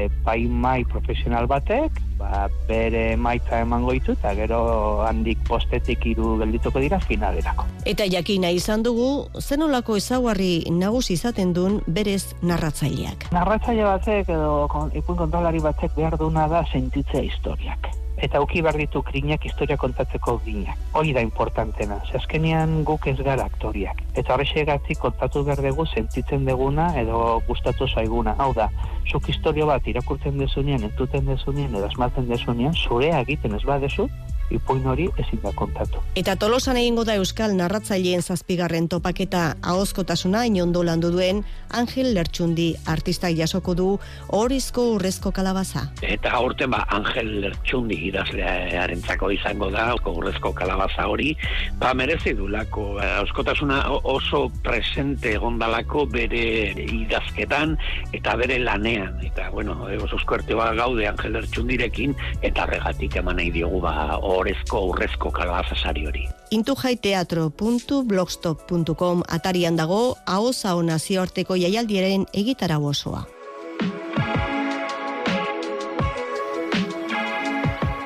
epaimai 0.05 0.83
profesional 0.85 1.47
batek, 1.49 1.97
ba, 2.19 2.45
bere 2.67 3.15
maitza 3.17 3.63
emango 3.65 3.95
ditu, 3.95 4.13
eta 4.13 4.33
gero 4.37 4.59
handik 5.07 5.41
postetik 5.47 6.05
hiru 6.05 6.35
geldituko 6.41 6.83
dira 6.83 6.99
finalerako. 7.01 7.65
Eta 7.89 8.05
jakina 8.09 8.53
izan 8.53 8.85
dugu, 8.85 9.25
zenolako 9.41 9.97
ezaugarri 9.97 10.69
nagusi 10.69 11.17
izaten 11.17 11.53
duen 11.57 11.81
berez 11.87 12.35
narratzaileak. 12.41 13.31
Narratzaile 13.33 13.89
batek 13.89 14.29
edo 14.37 14.69
ipuin 14.93 15.19
kontrolari 15.25 15.63
batek 15.63 15.97
behar 15.97 16.17
duna 16.21 16.47
da 16.47 16.63
sentitzea 16.71 17.25
historiak. 17.25 17.89
Eta 18.23 18.39
uki 18.39 18.61
behar 18.63 18.77
ditu 18.79 19.01
krinak 19.03 19.43
historia 19.43 19.75
kontatzeko 19.75 20.37
ginak. 20.45 20.79
Hori 20.95 21.11
da 21.15 21.21
importantena. 21.25 21.97
Azkenean 22.15 22.77
guk 22.87 23.07
ez 23.11 23.17
gara 23.19 23.43
aktoriak. 23.43 23.99
Eta 24.15 24.35
horrexegatik 24.35 25.01
kontatu 25.03 25.43
behar 25.43 25.59
dugu 25.65 25.85
sentitzen 25.85 26.45
deguna 26.47 26.85
edo 27.01 27.41
gustatu 27.49 27.87
zaiguna. 27.87 28.37
Hau 28.39 28.53
da, 28.55 28.69
zuk 29.11 29.27
historio 29.33 29.67
bat 29.67 29.87
irakurtzen 29.91 30.39
dezunean, 30.39 30.85
entuten 30.87 31.27
dezunean, 31.27 31.75
edo 31.75 31.89
asmatzen 31.89 32.29
dezunean, 32.31 32.77
zurea 32.87 33.19
egiten 33.25 33.59
ez 33.59 33.63
badezu, 33.67 34.07
ipuin 34.53 34.85
hori 34.87 35.07
ezin 35.17 35.41
da 35.43 35.51
kontatu. 35.55 36.01
Eta 36.19 36.35
tolosan 36.39 36.77
egingo 36.77 37.03
da 37.07 37.15
Euskal 37.19 37.55
narratzaileen 37.57 38.21
zazpigarren 38.21 38.87
topaketa 38.89 39.43
ahozkotasuna 39.61 40.43
inondo 40.49 40.83
landu 40.85 41.11
duen 41.13 41.43
Angel 41.73 42.13
Lertxundi 42.13 42.73
artistak 42.93 43.33
jasoko 43.37 43.73
du 43.75 43.87
horizko 44.29 44.85
urrezko 44.95 45.31
kalabaza. 45.35 45.87
Eta 46.01 46.33
aurten 46.37 46.71
ba, 46.73 46.83
Angel 46.93 47.31
Lertxundi 47.43 47.97
idazlearentzako 48.09 49.31
izango 49.33 49.71
da, 49.73 49.91
urrezko 50.13 50.53
kalabaza 50.53 51.07
hori, 51.09 51.33
ba 51.81 51.93
merezi 51.97 52.35
dulako, 52.37 52.99
euskotasuna 53.23 53.81
oso 54.09 54.45
presente 54.63 55.33
egondalako 55.37 56.05
bere 56.13 56.73
idazketan 56.83 57.77
eta 58.13 58.35
bere 58.37 58.59
lanean. 58.61 59.17
Eta, 59.25 59.49
bueno, 59.53 59.77
oso 60.03 60.19
eskuerte 60.19 60.55
ba 60.55 60.71
gaude 60.77 61.07
Angel 61.09 61.33
Lertxundirekin, 61.39 62.15
eta 62.41 62.67
regatik 62.69 63.17
eman 63.21 63.41
nahi 63.41 63.51
diogu 63.55 63.81
ba, 63.81 64.19
orezko 64.43 64.83
urrezko 64.91 65.31
kalabaza 65.31 65.75
sari 65.83 66.03
hori. 66.05 66.23
intujaiteatro.blogstop.com 66.51 69.23
atarian 69.37 69.75
dago 69.79 70.01
ahoza 70.25 70.75
nazioarteko 70.91 71.55
jaialdiaren 71.55 72.25
egitara 72.33 72.77
osoa. 72.77 73.32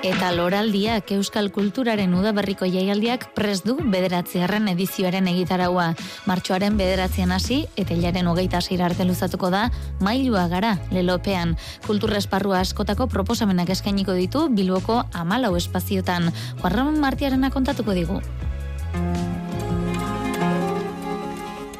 Eta 0.07 0.29
loraldiak 0.31 1.09
Euskal 1.11 1.49
Kulturaren 1.51 2.13
udaberriko 2.15 2.63
jaialdiak 2.63 3.25
prest 3.35 3.65
du 3.67 3.73
bederatziarren 3.91 4.69
edizioaren 4.71 5.27
egitaraua. 5.27 5.89
Martxoaren 6.29 6.77
bederatzean 6.79 7.35
hasi 7.35 7.57
eta 7.75 7.91
hilaren 7.97 8.31
hogeita 8.31 8.61
hasi 8.61 8.79
arte 8.79 9.03
luzatuko 9.03 9.51
da 9.51 9.65
mailua 9.99 10.47
gara 10.47 10.77
lelopean. 10.95 11.57
Kulturresparrua 11.89 12.63
askotako 12.63 13.09
proposamenak 13.11 13.75
eskainiko 13.75 14.15
ditu 14.15 14.47
Bilboko 14.47 15.01
amalau 15.11 15.57
espaziotan. 15.59 16.31
Juan 16.63 17.01
Martiarena 17.03 17.51
kontatuko 17.51 17.91
digu. 17.91 18.21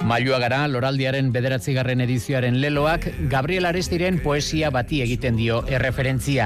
Mailua 0.08 0.38
gara, 0.40 0.62
loraldiaren 0.72 1.34
bederatzigarren 1.36 2.00
edizioaren 2.06 2.62
leloak, 2.64 3.10
Gabriel 3.28 3.68
Arestiren 3.68 4.22
poesia 4.24 4.70
bati 4.72 5.02
egiten 5.04 5.36
dio 5.36 5.58
erreferentzia. 5.68 6.46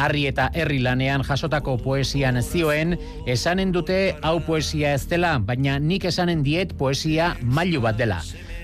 Harri 0.00 0.22
eta 0.30 0.46
herri 0.56 0.78
lanean 0.80 1.20
jasotako 1.28 1.74
poesian 1.82 2.40
zioen, 2.40 2.96
esanen 3.28 3.74
dute 3.76 3.98
hau 4.22 4.38
poesia 4.46 4.94
ez 4.96 5.04
dela, 5.10 5.34
baina 5.36 5.76
nik 5.76 6.08
esanen 6.08 6.40
diet 6.46 6.72
poesia 6.78 7.34
mailu 7.42 7.84
bat 7.84 8.00
dela. 8.00 8.22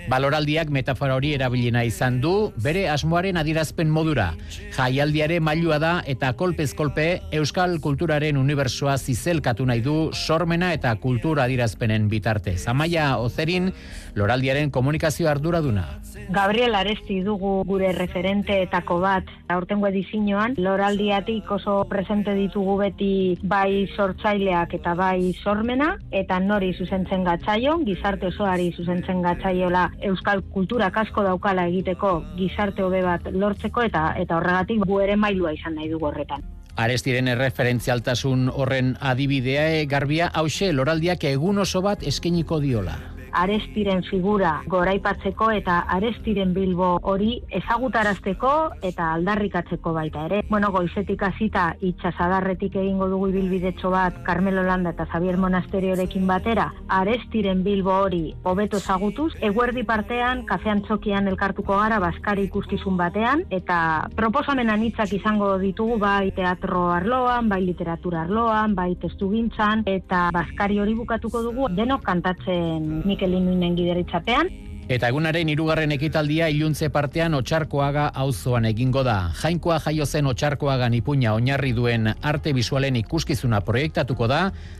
Baloraldiak 0.08 0.70
metafora 0.72 1.18
hori 1.18 1.34
erabilina 1.36 1.82
izan 1.84 2.14
du, 2.22 2.32
bere 2.64 2.86
asmoaren 2.88 3.36
adirazpen 3.36 3.90
modura. 3.92 4.30
Jaialdiare 4.72 5.36
mailua 5.44 5.76
da 5.82 5.90
eta 6.08 6.30
kolpez 6.32 6.70
kolpe 6.78 7.20
Euskal 7.36 7.76
Kulturaren 7.84 8.38
Unibersoa 8.40 8.96
zizelkatu 8.96 9.66
nahi 9.68 9.82
du 9.84 9.96
sormena 10.14 10.72
eta 10.72 10.94
kultura 11.02 11.44
adirazpenen 11.44 12.08
bitarte. 12.08 12.56
Zamaia 12.56 13.18
Ozerin, 13.20 13.68
loraldiaren 14.16 14.72
komunikazio 14.72 15.28
arduraduna. 15.28 15.84
Gabriel 16.32 16.74
Aresti 16.74 17.20
dugu 17.24 17.62
gure 17.68 17.92
referenteetako 17.92 18.98
bat 19.04 19.28
aurtengo 19.52 19.88
edizioan, 19.92 20.56
loraldiatik 20.56 21.50
oso 21.52 21.82
presente 21.88 22.32
ditugu 22.36 22.78
beti 22.80 23.12
bai 23.42 23.86
sortzaileak 23.94 24.74
eta 24.80 24.96
bai 24.96 25.34
sormena, 25.44 25.94
eta 26.10 26.40
nori 26.40 26.72
zuzentzen 26.74 27.28
gatzaio, 27.28 27.76
gizarte 27.84 28.32
osoari 28.32 28.72
zuzentzen 28.76 29.22
gatzaiola 29.22 29.88
euskal 30.02 30.42
kultura 30.54 30.90
asko 30.94 31.22
daukala 31.22 31.66
egiteko 31.66 32.22
gizarte 32.36 32.82
hobe 32.82 33.02
bat 33.02 33.26
lortzeko 33.32 33.82
eta 33.82 34.14
eta 34.16 34.36
horregatik 34.36 34.84
gu 34.86 35.00
ere 35.00 35.16
mailua 35.16 35.52
izan 35.52 35.74
nahi 35.74 35.88
dugu 35.88 36.06
horretan. 36.06 36.42
Arestiren 36.76 37.28
erreferentzialtasun 37.28 38.50
horren 38.54 38.96
adibidea 39.00 39.68
e, 39.74 39.86
garbia 39.86 40.28
hause 40.28 40.72
loraldiak 40.72 41.24
egun 41.24 41.58
oso 41.58 41.82
bat 41.82 42.02
eskainiko 42.06 42.60
diola. 42.60 43.17
Arestiren 43.38 44.02
figura 44.02 44.56
goraipatzeko 44.66 45.50
eta 45.54 45.78
Arestiren 45.94 46.50
bilbo 46.56 46.88
hori 47.12 47.36
ezagutarazteko 47.60 48.52
eta 48.82 49.12
aldarrikatzeko 49.14 49.92
baita 49.94 50.24
ere. 50.26 50.40
Bueno, 50.48 50.72
goizetik 50.74 51.22
hasita 51.22 51.68
itxasadarretik 51.90 52.74
egingo 52.82 53.06
dugu 53.12 53.28
ibilbidetxo 53.30 53.92
bat 53.94 54.18
Carmelo 54.26 54.64
Landa 54.66 54.90
eta 54.94 55.06
Xavier 55.12 55.38
Monasteriorekin 55.38 56.26
batera 56.26 56.72
Arestiren 56.98 57.62
bilbo 57.62 57.94
hori 58.08 58.34
hobeto 58.42 58.80
ezagutuz, 58.82 59.30
eguerdi 59.50 59.84
partean 59.86 60.44
kafean 60.48 60.82
txokian 60.88 61.30
elkartuko 61.30 61.78
gara 61.78 62.00
Baskari 62.02 62.48
ikuskizun 62.48 62.98
batean 62.98 63.44
eta 63.54 63.78
proposamen 64.18 64.70
anitzak 64.74 65.12
izango 65.14 65.54
ditugu 65.62 65.98
bai 66.02 66.32
teatro 66.34 66.88
arloan, 66.90 67.48
bai 67.48 67.60
literatura 67.62 68.24
arloan, 68.26 68.74
bai 68.74 68.90
testu 69.00 69.30
gintzan 69.30 69.86
eta 69.86 70.28
Baskari 70.34 70.80
hori 70.82 70.98
bukatuko 70.98 71.42
dugu 71.46 71.70
denok 71.78 72.02
kantatzen 72.02 72.88
Mikel 73.06 73.27
Inuinen 73.34 73.76
gideritzapean. 73.76 74.50
Eta 74.88 75.10
egunaren 75.12 75.50
hirugarren 75.52 75.92
ekitaldia 75.92 76.46
iluntze 76.48 76.88
partean 76.88 77.34
otxarkoaga 77.36 78.06
auzoan 78.22 78.64
egingo 78.64 79.02
da. 79.04 79.16
Jainkoa 79.36 79.76
jaio 79.84 80.06
zen 80.06 80.30
otxarkoagan 80.30 80.96
ipuña 80.96 81.34
oinarri 81.36 81.74
duen 81.76 82.08
arte 82.22 82.54
bisualen 82.56 82.96
ikuskizuna 82.96 83.60
proiektatuko 83.66 84.30
da, 84.32 84.38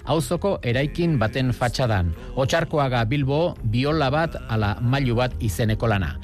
auzoko 0.08 0.54
eraikin 0.64 1.18
baten 1.20 1.52
fatxadan. 1.52 2.14
Otxarkoaga 2.40 3.04
Bilbo, 3.04 3.42
biola 3.62 4.08
bat 4.08 4.40
ala 4.48 4.78
mailu 4.80 5.20
bat 5.20 5.36
izeneko 5.44 5.92
lana. 5.92 6.14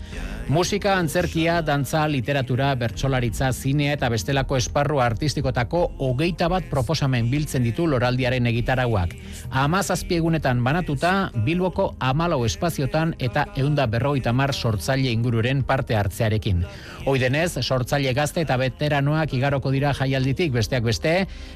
Musika, 0.48 0.98
antzerkia, 1.00 1.62
dantza, 1.64 2.02
literatura, 2.06 2.74
bertsolaritza, 2.76 3.48
zinea 3.56 3.94
eta 3.96 4.10
bestelako 4.12 4.58
esparru 4.58 4.98
artistikotako 5.00 5.78
hogeita 6.04 6.50
bat 6.52 6.66
proposamen 6.68 7.30
biltzen 7.32 7.64
ditu 7.64 7.86
loraldiaren 7.88 8.44
egitarauak. 8.50 9.14
Amaz 9.48 9.86
azpiegunetan 9.94 10.60
banatuta, 10.62 11.30
Bilboko 11.46 11.94
amalau 11.98 12.42
espaziotan 12.44 13.14
eta 13.24 13.46
eunda 13.56 13.86
berroita 13.88 14.34
mar 14.36 14.52
sortzaile 14.52 15.14
ingururen 15.16 15.62
parte 15.64 15.96
hartzearekin. 15.96 16.60
Oidenez, 17.08 17.56
sortzaile 17.62 18.12
gazte 18.12 18.44
eta 18.44 18.60
veteranoak 18.60 19.32
igaroko 19.32 19.72
dira 19.72 19.94
jaialditik 19.96 20.52
besteak 20.52 20.84
beste, 20.84 21.14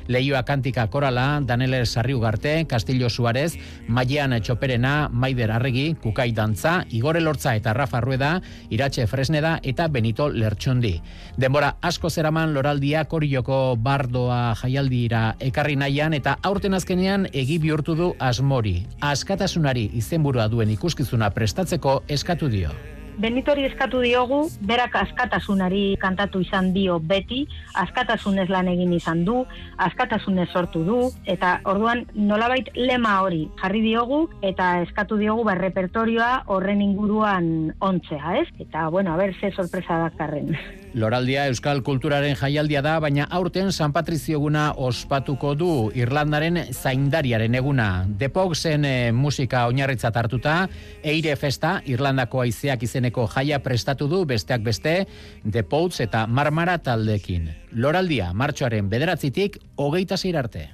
Leioa 0.08 0.42
Kantika 0.48 0.86
Korala, 0.88 1.42
Danele 1.44 1.84
Sarriugarte, 1.84 2.64
Castillo 2.66 3.10
Suarez, 3.10 3.52
Maian 3.86 4.32
Txoperena, 4.40 5.10
Maider 5.12 5.52
Arregi, 5.52 5.92
Kukai 6.00 6.32
Dantza, 6.32 6.86
Igore 6.88 7.20
Lortza 7.20 7.54
eta 7.54 7.76
Rafa 7.76 8.00
Rueda, 8.00 8.40
Iratxe 8.78 9.08
Fresneda 9.10 9.56
eta 9.66 9.88
Benito 9.90 10.28
Lertxundi. 10.30 10.92
Denbora 11.34 11.72
asko 11.82 12.10
zeraman 12.14 12.52
loraldia 12.54 13.00
korioko 13.10 13.74
bardoa 13.74 14.54
jaialdira 14.60 15.22
ekarri 15.42 15.74
nahian 15.80 16.14
eta 16.14 16.36
aurten 16.46 16.78
azkenean 16.78 17.26
egi 17.32 17.58
bihurtu 17.58 17.96
du 17.98 18.12
asmori. 18.22 18.76
Askatasunari 19.00 19.88
izenburua 19.98 20.46
duen 20.52 20.70
ikuskizuna 20.76 21.32
prestatzeko 21.34 22.04
eskatu 22.06 22.52
dio. 22.54 22.70
Benitori 23.18 23.64
eskatu 23.66 23.98
diogu, 23.98 24.44
berak 24.62 24.94
askatasunari 24.94 25.96
kantatu 25.98 26.38
izan 26.44 26.68
dio 26.70 27.00
beti, 27.02 27.40
askatasunez 27.74 28.46
lan 28.46 28.68
egin 28.70 28.92
izan 28.94 29.24
du, 29.26 29.40
askatasunez 29.82 30.46
sortu 30.52 30.84
du, 30.86 30.98
eta 31.26 31.56
orduan 31.66 32.04
nolabait 32.14 32.70
lema 32.78 33.16
hori 33.26 33.48
jarri 33.58 33.82
diogu, 33.82 34.20
eta 34.46 34.76
eskatu 34.84 35.18
diogu 35.18 35.42
ba, 35.48 35.56
repertorioa 35.58 36.44
horren 36.46 36.84
inguruan 36.84 37.72
ontzea, 37.82 38.36
ez? 38.44 38.46
Eta, 38.62 38.86
bueno, 38.94 39.14
a 39.14 39.18
ber, 39.18 39.34
ze 39.34 39.50
sorpresa 39.50 39.98
dakarren. 40.04 40.54
Loraldia 40.94 41.48
Euskal 41.50 41.82
Kulturaren 41.82 42.36
jaialdia 42.38 42.80
da, 42.86 42.96
baina 43.02 43.26
aurten 43.34 43.72
San 43.72 43.92
Patrizio 43.92 44.38
eguna 44.38 44.70
ospatuko 44.78 45.52
du 45.58 45.72
Irlandaren 45.98 46.62
zaindariaren 46.72 47.58
eguna. 47.58 48.06
Depogsen 48.18 48.86
e, 48.86 48.94
musika 49.12 49.66
oinarritzat 49.68 50.16
hartuta, 50.16 50.56
Eire 51.02 51.36
Festa, 51.36 51.80
Irlandako 51.86 52.46
aizeak 52.46 52.86
izeneko 53.08 53.26
jaia 53.32 53.58
prestatu 53.62 54.08
du 54.08 54.24
besteak 54.26 54.62
beste, 54.62 55.06
Depots 55.44 56.00
eta 56.00 56.26
Marmara 56.26 56.78
taldekin. 56.78 57.50
Loraldia, 57.72 58.32
martxoaren 58.34 58.88
bederatzitik, 58.88 59.58
hogeita 59.76 60.16
arte. 60.36 60.70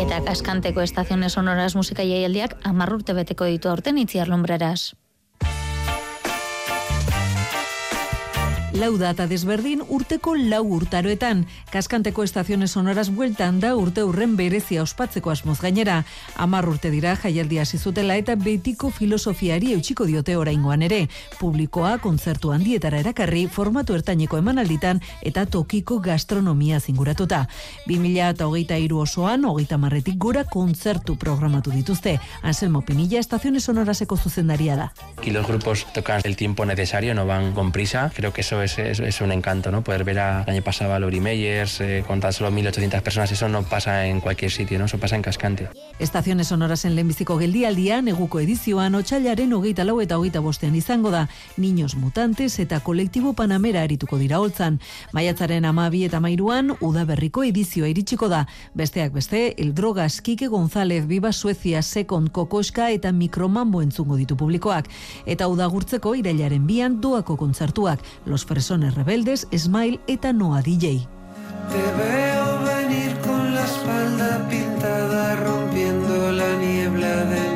Eta 0.00 0.20
kaskanteko 0.24 0.80
estaziones 0.80 1.32
sonoras 1.32 1.74
musika 1.76 2.02
jaialdiak 2.02 2.56
amarrurte 2.64 3.12
beteko 3.12 3.44
ditu 3.44 3.68
aurten 3.68 3.98
itziar 3.98 4.28
lumbreras. 4.28 4.94
Lau 8.80 8.94
data 8.96 9.26
desberdin 9.28 9.82
urteko 9.92 10.32
lau 10.40 10.62
urtaroetan. 10.72 11.42
Kaskanteko 11.68 12.22
estaziones 12.24 12.70
sonoras 12.72 13.10
bueltan 13.12 13.58
da 13.60 13.74
urte 13.76 14.00
urren 14.08 14.38
berezia 14.38 14.80
ospatzeko 14.80 15.28
asmoz 15.28 15.58
gainera. 15.60 15.98
Amar 16.40 16.64
urte 16.70 16.88
dira 16.88 17.12
jaialdia 17.20 17.66
zizutela 17.66 18.16
eta 18.16 18.38
betiko 18.40 18.88
filosofiari 18.88 19.74
eutxiko 19.74 20.06
diote 20.08 20.38
oraingoan 20.40 20.86
ere. 20.86 21.00
Publikoa 21.36 21.98
kontzertu 22.00 22.54
handietara 22.54 23.02
erakarri 23.04 23.42
formatu 23.52 23.98
ertaineko 23.98 24.40
emanalditan 24.40 25.02
eta 25.20 25.44
tokiko 25.44 25.98
gastronomia 26.00 26.80
zinguratuta. 26.80 27.42
2000 27.84 28.30
eta 28.30 28.48
hogeita 28.48 28.80
iru 28.80 29.02
osoan, 29.04 29.44
hogeita 29.44 29.76
marretik 29.76 30.16
gora 30.16 30.46
kontzertu 30.48 31.18
programatu 31.20 31.74
dituzte. 31.76 32.16
Anselmo 32.40 32.80
Pinilla 32.80 33.20
estaziones 33.20 33.64
sonoraseko 33.68 34.16
zuzendaria 34.16 34.76
da. 34.80 34.90
Aquí 35.18 35.30
los 35.32 35.46
grupos 35.46 35.86
tocan 35.92 36.22
el 36.24 36.36
tiempo 36.36 36.64
necesario, 36.64 37.14
no 37.14 37.26
van 37.26 37.52
con 37.52 37.72
prisa. 37.72 38.10
Creo 38.16 38.32
que 38.32 38.40
eso 38.40 38.62
es, 38.62 38.69
es, 38.78 39.00
es 39.00 39.20
un 39.20 39.32
encanto, 39.32 39.70
¿no? 39.70 39.82
Poder 39.82 40.04
ver 40.04 40.18
a, 40.18 40.42
el 40.42 40.54
año 40.54 40.62
pasado 40.62 40.94
a 40.94 40.98
Lori 40.98 41.20
Meyers 41.20 41.80
eh, 41.80 42.04
con 42.06 42.20
tan 42.20 42.32
solo 42.32 42.50
1.800 42.50 43.02
personas, 43.02 43.32
eso 43.32 43.48
no 43.48 43.62
pasa 43.62 44.06
en 44.06 44.20
cualquier 44.20 44.50
sitio, 44.50 44.78
¿no? 44.78 44.84
Eso 44.86 44.98
pasa 44.98 45.16
en 45.16 45.22
Cascante. 45.22 45.68
Estaziones 45.98 46.48
sonorasen 46.48 46.94
lehenbiziko 46.94 47.38
geldialdian, 47.38 48.04
neguko 48.04 48.40
edizioan, 48.40 48.94
otxailaren 48.94 49.52
hogeita 49.52 49.84
lau 49.84 50.00
eta 50.00 50.18
hogeita 50.18 50.40
bostean 50.40 50.74
izango 50.74 51.10
da, 51.10 51.28
Niños 51.56 51.96
Mutantes 51.96 52.58
eta 52.58 52.80
kolektibo 52.80 53.34
Panamera 53.34 53.82
arituko 53.82 54.18
dira 54.18 54.40
holtzan. 54.40 54.80
Maiatzaren 55.12 55.64
amabi 55.64 56.04
eta 56.04 56.20
mairuan, 56.20 56.74
udaberriko 56.80 57.44
edizioa 57.44 57.88
iritsiko 57.88 58.28
da. 58.28 58.46
Besteak 58.74 59.12
beste, 59.12 59.54
El 59.58 59.74
Drogas, 59.74 60.20
Kike 60.20 60.48
González, 60.48 61.06
Viva 61.06 61.32
Suecia, 61.32 61.82
Sekon, 61.82 62.28
Kokoska 62.28 62.90
eta 62.90 63.12
Mikromambo 63.12 63.82
entzungo 63.82 64.16
ditu 64.16 64.36
publikoak. 64.36 64.88
Eta 65.26 65.48
udagurtzeko 65.48 66.14
irailaren 66.14 66.66
bian 66.66 67.00
doako 67.00 67.36
kontzertuak, 67.36 68.00
Los 68.26 68.44
Fresones 68.50 68.96
Rebeldes, 68.96 69.46
Smile 69.56 70.00
eta 70.08 70.32
Noa 70.32 70.60
DJ. 70.60 71.06
Te 71.70 71.82
veo 72.02 72.46
venir 72.64 73.16
con 73.20 73.54
la 73.54 73.64
espalda 73.64 74.44
pintada 74.50 75.36
rompiendo 75.36 76.32
la 76.32 76.56
niebla 76.56 77.26
de 77.26 77.49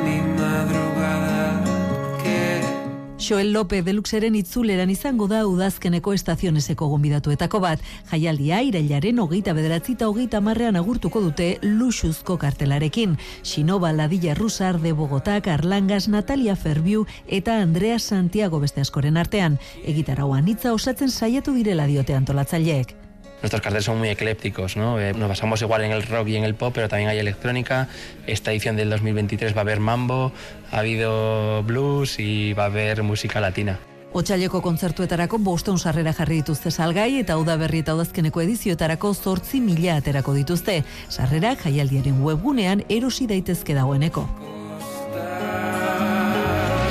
Joel 3.25 3.53
Lope 3.53 3.81
Deluxeren 3.81 4.35
itzuleran 4.37 4.91
izango 4.93 5.25
da 5.25 5.39
udazkeneko 5.49 6.11
estazioneseko 6.13 6.85
gonbidatuetako 6.91 7.61
bat. 7.63 7.81
Jaialdia 8.11 8.59
irailaren 8.67 9.21
hogeita 9.23 9.55
bederatzi 9.57 9.95
eta 9.95 10.09
hogeita 10.11 10.41
marrean 10.45 10.77
agurtuko 10.77 11.23
dute 11.23 11.47
luxuzko 11.63 12.37
kartelarekin. 12.37 13.15
Xinoba 13.41 13.93
Ladilla 13.93 14.35
Rusar 14.37 14.77
de 14.81 14.93
Bogotá, 14.93 15.39
Arlangas, 15.55 16.07
Natalia 16.07 16.55
Ferbiu 16.55 17.07
eta 17.25 17.57
Andrea 17.61 17.97
Santiago 17.97 18.59
beste 18.59 18.81
askoren 18.81 19.17
artean. 19.17 19.57
Egitarauan 19.83 20.47
hitza 20.47 20.73
osatzen 20.73 21.09
saiatu 21.09 21.53
direla 21.57 21.87
diote 21.87 22.13
antolatzaileek. 22.13 23.04
Nuestros 23.41 23.61
carteles 23.61 23.85
son 23.85 23.99
muy 23.99 24.09
eclépticos, 24.09 24.75
¿no? 24.75 24.99
Eh, 24.99 25.13
nos 25.13 25.29
basamos 25.29 25.61
igual 25.61 25.83
en 25.83 25.91
el 25.91 26.03
rock 26.03 26.27
y 26.29 26.35
en 26.35 26.43
el 26.43 26.55
pop, 26.55 26.73
pero 26.73 26.89
también 26.89 27.09
hay 27.09 27.19
electrónica. 27.19 27.87
Esta 28.25 28.51
edición 28.51 28.75
del 28.75 28.89
2023 28.89 29.53
va 29.53 29.59
a 29.59 29.61
haber 29.61 29.79
mambo, 29.79 30.31
ha 30.71 30.79
habido 30.79 31.61
blues 31.63 32.19
y 32.19 32.53
va 32.53 32.63
a 32.63 32.67
haber 32.67 33.03
música 33.03 33.39
latina. 33.39 33.79
Otsaileko 34.15 34.61
kontzertuetarako 34.63 35.41
bosteun 35.43 35.75
sarrera 35.75 36.13
jarri 36.15 36.37
dituzte 36.39 36.71
salgai 36.71 37.17
eta 37.19 37.35
udaberri 37.35 37.81
eta 37.83 37.97
udazkeneko 37.97 38.39
edizioetarako 38.45 39.13
zortzi 39.13 39.59
mila 39.59 39.97
aterako 39.99 40.31
dituzte. 40.37 40.85
Sarrera 41.09 41.51
jaialdiaren 41.59 42.21
webgunean 42.23 42.85
erosi 42.87 43.27
daitezke 43.27 43.75
dagoeneko. 43.75 44.23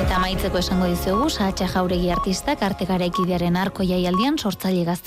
Eta 0.05 0.19
amaitzeko 0.21 0.61
esango 0.61 0.85
dizugu, 0.87 1.31
Saatxa 1.33 1.67
Jauregi 1.67 2.13
artistak 2.13 2.61
arte 2.63 2.85
garaikidearen 2.85 3.57
arko 3.57 3.83
jaialdian 3.83 4.37
sortzaile 4.37 4.85
gazte 4.85 5.03